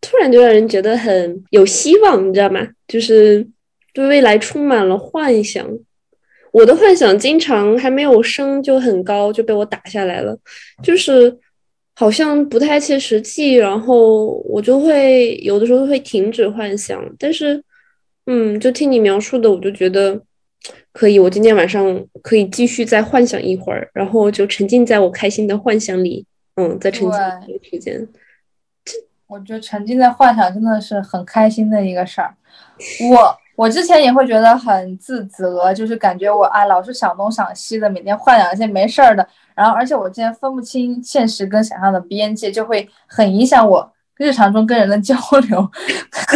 [0.01, 2.59] 突然就让人觉得很有希望，你知道吗？
[2.87, 3.47] 就是
[3.93, 5.63] 对未来充满了幻想。
[6.55, 10.37] 我的幻想经常还没有升就很高，就被我打下来了，
[10.81, 11.37] 就是
[11.95, 17.03] 好像不太切实际，然后我就会有的时候会停止幻想。
[17.19, 17.61] 但是，
[18.27, 20.21] 嗯，就听你描述的，我就觉得。
[20.91, 26.25] 可以，我今天晚上可以继续再幻想一会儿，然后就沉浸在我开心的幻想里。
[26.55, 28.07] 嗯，再沉浸一个时间。
[29.27, 32.33] 我觉得沉浸在幻想真的是很开心的一个事儿。
[33.11, 39.27] 我我之前也会觉得很自责，就是感觉我啊老是想东想西的，每天幻想一些没事儿的。
[39.55, 45.15] 然后，而且我之前分不清现实跟想象的边界，就会很影响我日常中跟人的交
[45.49, 45.71] 流。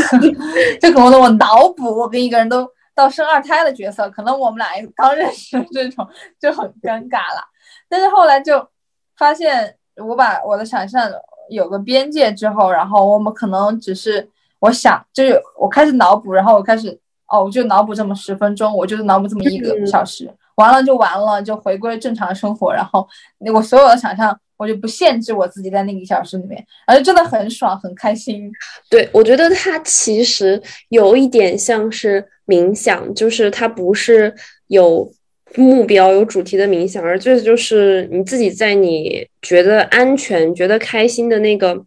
[0.81, 2.67] 就可能我脑补我跟一个人都。
[2.95, 6.05] 到生二胎的角色，可能我们俩刚认识这种
[6.37, 7.41] 就很尴尬了。
[7.87, 8.67] 但是后来就
[9.15, 11.09] 发现，我把我的想象
[11.49, 16.99] 有个边界之后，然后我们可能只是我想，就是我开始脑补，然后我开始
[17.29, 22.73] 哦，我就脑补这么十分钟，我就脑补这么一个小时，完了就完了，就回归正常生活。
[22.73, 23.07] 然后
[23.53, 28.51] 我所有的想象，我就不限制我自己在那一个小时里面，而且真的很爽，很开心。
[28.89, 32.25] 对，我觉得它其实有一点像是。
[32.49, 34.33] 冥想就是它不是
[34.69, 35.13] 有
[35.53, 41.79] 目标、有主题的冥想，而这就是你自己在你觉得安全、觉得开心的那个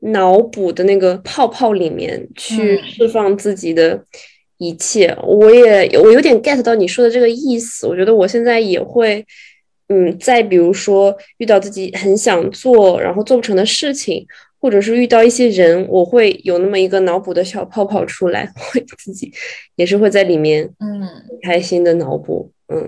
[0.00, 4.04] 脑补的那个泡泡里面去释放自己的
[4.60, 5.12] 一切。
[5.24, 7.86] 我也我有点 get 到你说的这个意思。
[7.88, 9.26] 我觉得我现在也会，
[9.88, 14.24] 嗯，再比如说遇到自己很想做然后做不成的事情。
[14.62, 19.32] 或者是遇到一些人，我会有那么一个脑补的小泡泡出来， 会自己
[19.74, 21.00] 也是会在里面，嗯，
[21.40, 22.86] 开心的脑补，嗯。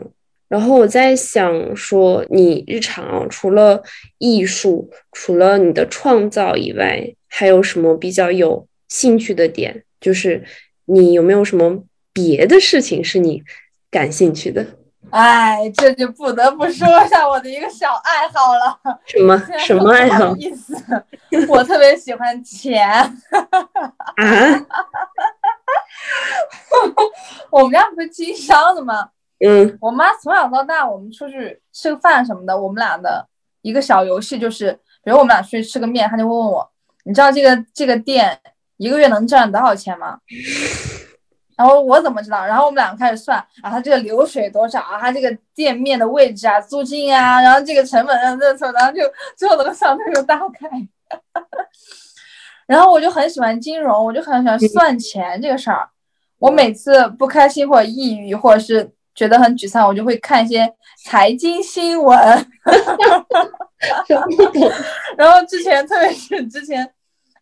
[0.49, 3.83] 然后我在想说，你日常除了
[4.19, 9.83] 艺术，除了你的创造以外，还有什么比较有兴趣的点？
[9.99, 10.45] 就是
[10.87, 13.43] 你有没有什么别的事情是你
[13.91, 14.65] 感兴趣的？
[15.11, 18.79] 哎，这就不得不说一下我的一个小爱好了。
[19.05, 20.35] 什么 什么爱好？
[20.37, 20.75] 意思？
[21.49, 22.89] 我特别喜欢钱。
[22.89, 23.13] 啊？
[27.51, 29.11] 我们家不是经商的吗？
[29.45, 29.77] 嗯。
[29.83, 33.29] 我妈从小到大，我们出去吃个饭什么的，我们俩的
[33.61, 34.73] 一个小游戏就是，
[35.05, 36.67] 比如我们俩出去吃个面，她就会问我
[37.05, 38.41] ：“你知道这个这个店
[38.83, 40.19] 一个月能赚多少钱吗？”
[41.57, 42.45] 然后我怎么知道？
[42.45, 44.99] 然后我们两个开始算啊，他这个流水多少啊？
[44.99, 49.01] 他这个店面的位置啊，租金啊，然后这个成本啊，这错，然后就
[49.37, 50.69] 最后那个算出个大概。
[52.67, 55.89] 然后我就很喜欢金融，我就很喜欢算钱这个事儿。
[56.39, 60.73] 我每次不开心或者抑郁，或者是觉得很沮丧，我就会看一些
[61.05, 62.19] 财经新闻。
[65.17, 66.91] 然后之前，特别是之前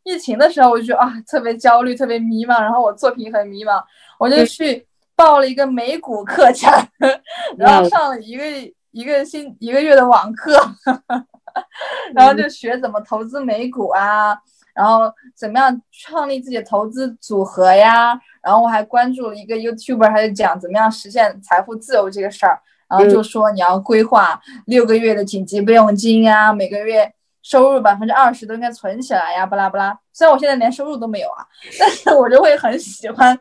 [0.03, 3.83] 疫情的时候，我就觉得啊，特别焦虑，特别迷茫，然后我作品很迷茫。
[4.19, 4.87] 我就去
[5.17, 6.71] 报了一个美股课程，
[7.57, 8.45] 然后上了一个
[8.91, 10.59] 一个星一个月的网课，
[12.15, 14.37] 然后就学怎么投资美股啊，
[14.75, 27.13] 然后怎么样创立自己的投资组合呀，然后我还关注了一个 YouTuber，他就讲怎么样实现财富自由这个事儿，然后就说你要规划六个月的紧急备用金啊，每个月
[27.43, 29.99] 收入百分之二十都应该存起来呀，巴拉巴拉。
[30.13, 31.47] 虽然我现在连收入都没有啊，
[31.79, 33.39] 但是我就会很喜欢。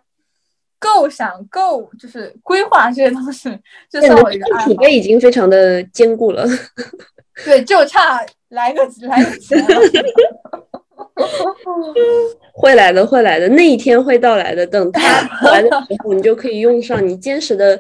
[0.82, 3.50] 构想、构就是规划这些东西，
[3.90, 4.70] 这算我一个爱好。
[4.70, 6.48] 储备已经非常的坚固了，
[7.44, 9.62] 对，就差来个来个钱。
[12.54, 14.66] 会来的，会来的，那一天会到来的。
[14.66, 15.02] 等他
[15.52, 17.78] 来的时候，你就可以用上你坚实的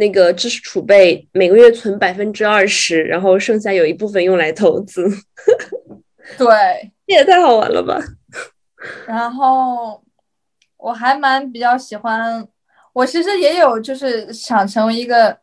[0.00, 5.06] 那个知识储备，每个月存百分之二十，然后剩下有一部分用来投资。
[6.36, 6.46] 对，
[7.06, 8.00] 这也太好玩了吧！
[9.06, 10.02] 然后。
[10.82, 12.42] 我还蛮比较喜欢，
[12.94, 15.36] 我其实也有就是想成为一个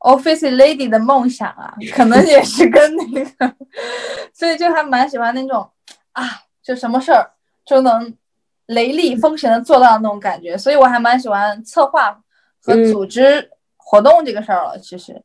[0.00, 3.54] office lady 的梦想啊，可能也是跟那个，
[4.34, 5.66] 所以就还蛮喜欢那种
[6.12, 6.22] 啊，
[6.62, 7.30] 就什么事儿
[7.64, 8.14] 就能
[8.66, 12.20] 雷厉风行的做到那种感觉，所以我还蛮喜欢策划
[12.60, 13.48] 和组织
[13.92, 14.78] 活动这个事儿了。
[14.78, 15.22] 其实，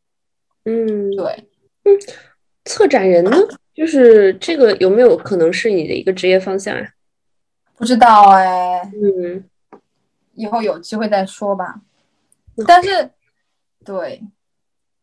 [0.65, 1.47] 嗯，对，
[1.85, 1.97] 嗯，
[2.65, 3.31] 策展人呢，
[3.73, 6.85] 就是这个有没有可能是你的一个职业方向啊？
[7.77, 9.45] 不知道哎，嗯。
[10.33, 11.81] 以后有机会再说吧，
[12.67, 13.09] 但是，
[13.83, 14.21] 对，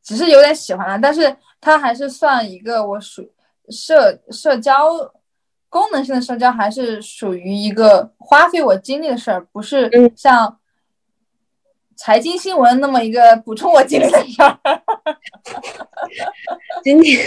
[0.00, 3.28] 只是有点喜欢了，但是它还是算一个我属
[3.68, 4.90] 社社交
[5.68, 10.60] 功能性的社交，还是属于一个花费我精力的事儿，不是像
[11.97, 14.59] 财经新闻那么一个补充我经历的事儿。
[16.82, 17.18] 今天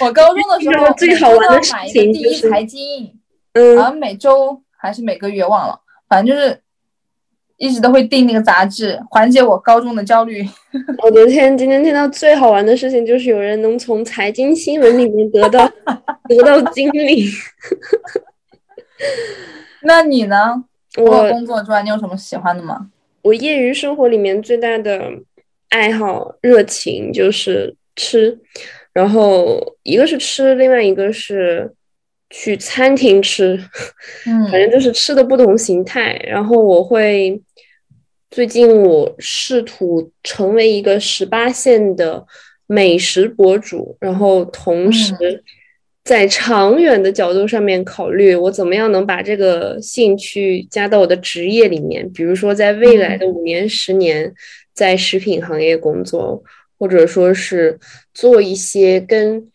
[0.00, 3.18] 我高中的时候最好玩的事情第一财经，
[3.52, 6.60] 嗯，好像每周还是每个月忘了，反正就是。
[7.58, 10.44] 一直都会订那个杂志，缓解我高中的焦虑。
[11.00, 15.70] 我的天，今天听到最好玩的事情就是有人能从财经新闻里面得到
[16.28, 17.24] 得到经历。
[19.84, 20.64] 那你呢？
[20.96, 22.88] 我工作之外，你有什么喜欢的吗？
[23.22, 25.10] 我业余生活里面最大的
[25.70, 28.38] 爱好、热情就是吃，
[28.92, 31.72] 然后一个是吃，另外一个是。
[32.34, 33.62] 去餐厅吃，
[34.24, 36.18] 嗯， 反正就是吃的不同形态。
[36.26, 37.38] 然后我会，
[38.30, 42.24] 最近我试图成为一个十八线的
[42.66, 45.12] 美食博主，然后同时
[46.04, 52.10] 在长远的角度上面考虑，我怎么样能把这个兴趣加到我的职业里面。
[52.12, 54.34] 比如说，在未来的五年、十年，
[54.74, 56.42] 在食品行业工作，
[56.78, 57.78] 或者说是
[58.12, 59.50] 做一些跟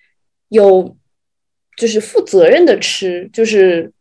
[0.49, 0.95] 有。
[1.77, 3.91] 就是负责任的吃，就是，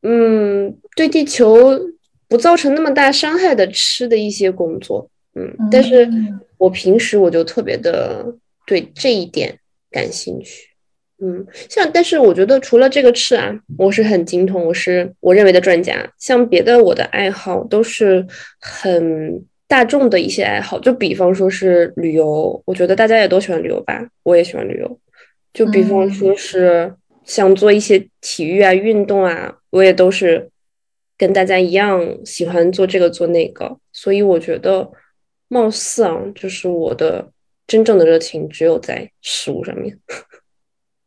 [0.00, 1.78] 嗯，对地球
[2.26, 6.08] 不造成那么大伤害的吃的一些工作，嗯，但是
[6.56, 8.34] 我平时我就特别的
[8.66, 9.58] 对这一点
[9.90, 10.67] 感兴趣，
[11.20, 18.26] 嗯，像但是我觉得除了这个吃啊，我是很精通，我是我认为的专家，像别的我的爱好都是
[18.60, 24.98] 很大众的一些爱好，就比方说是旅游，我觉得大家也都喜欢旅游吧，我也喜欢旅游，
[25.52, 26.94] 就比方说是。
[27.24, 30.48] 想做一些体育啊、运动啊，我也都是
[31.18, 34.90] 跟大家一样喜欢做这个做那个，所以我觉得
[35.48, 37.30] 貌似啊，就是我的
[37.66, 39.94] 真正的热情只有在食物上面。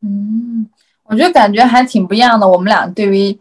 [0.02, 0.70] 嗯，
[1.04, 2.48] 我觉得感觉还挺不一样的。
[2.48, 3.40] 我们俩对于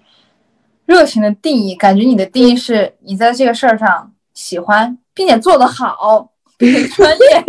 [0.86, 7.44] 热情的定义，感觉你的定义是你在这个事儿上喜欢，并且做得好，并且 专业。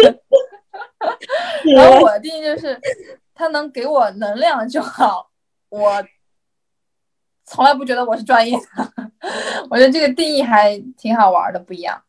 [1.75, 2.79] 然后我的定义就是。
[3.33, 5.31] 他能给我能量就好，
[5.69, 6.03] 我
[7.43, 9.11] 从来不觉得我是专业的。
[9.67, 11.99] 我觉得这个定义还挺好玩的，不一样。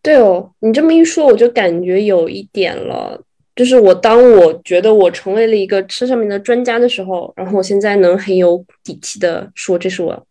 [0.00, 3.22] 对哦，你这么一说，我就感觉有一点了。
[3.58, 10.26] 就是我当我觉得我成为了一个吃上面的专家的时候，然后我现在能很有底气的说，这是我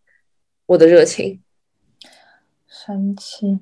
[0.65, 1.41] 我的热情。
[2.69, 3.59] 神奇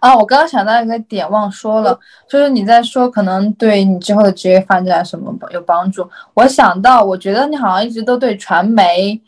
[0.00, 0.14] 啊！
[0.14, 6.06] 我刚刚想到一个点，忘说了，就是你在说可能对你之后的职业发展什么有帮助。
[6.34, 9.18] 我想到，我觉得你好像一直都对传媒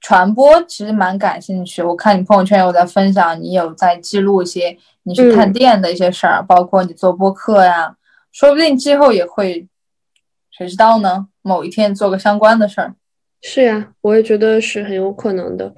[0.00, 1.80] 传播其实蛮感兴趣。
[1.80, 7.94] 我看你朋友圈有在分享，你有在记录一些你去探店的一些事儿，包括你做播客呀。
[8.34, 9.68] 说不定之后也会，
[10.50, 11.28] 谁知道呢？
[11.40, 12.92] 某一天做个相关的事儿。
[13.40, 15.72] 是呀，我也觉得是很有可能的。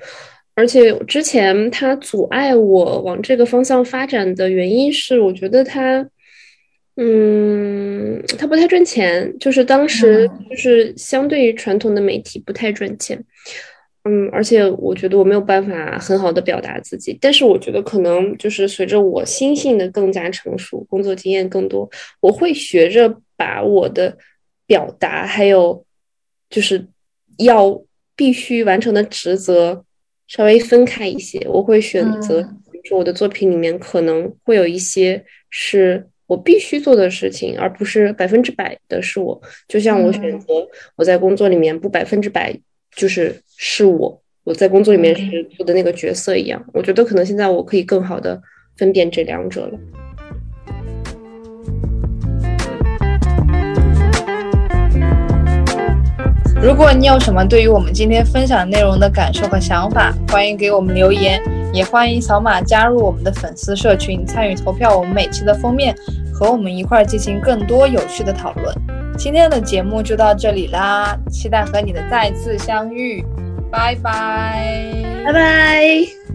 [0.54, 6.08] 而且之前他阻碍我往这个方向发展的原因是，我觉得他，
[6.96, 13.18] 嗯，他不太赚钱，就是当时就是相对于传统的媒体不太赚钱。
[13.18, 13.24] 嗯，
[14.30, 21.88] 而且我觉得我没有办法很好的表达自己，但是我觉得可能就是随着我心性的更加成熟，工作经验更多，
[22.20, 24.16] 我会学着把我的
[24.66, 25.84] 表达还有
[26.50, 26.86] 就是
[27.38, 27.82] 要
[28.14, 29.84] 必须完成的职责
[30.28, 31.44] 稍微分开一些。
[31.48, 39.40] 我会选择，比如说我的作品里面可能会有一些是我必须做的事情，而不是百分之百的是我。
[39.66, 40.46] 就像我选择
[40.96, 42.56] 我在工作里面不百分之百。
[42.96, 48.40] 就是是我我在工作里面是做的那个角色一样，我觉得可能现在我可以更好的
[48.78, 49.78] 分辨这两者了。
[56.62, 61.38] 如果你有什么对于我们今天分享内容的感受和想法，欢迎给我们留言，
[61.74, 65.94] 也欢迎扫码加入我们的粉丝社群，参与投票我们每期的封面，
[66.32, 68.74] 和我们一块进行更多有趣的讨论。
[69.16, 73.24] 今天的节目就到这里啦，期待和你的再次相遇，
[73.70, 74.92] 拜拜，
[75.24, 76.25] 拜拜。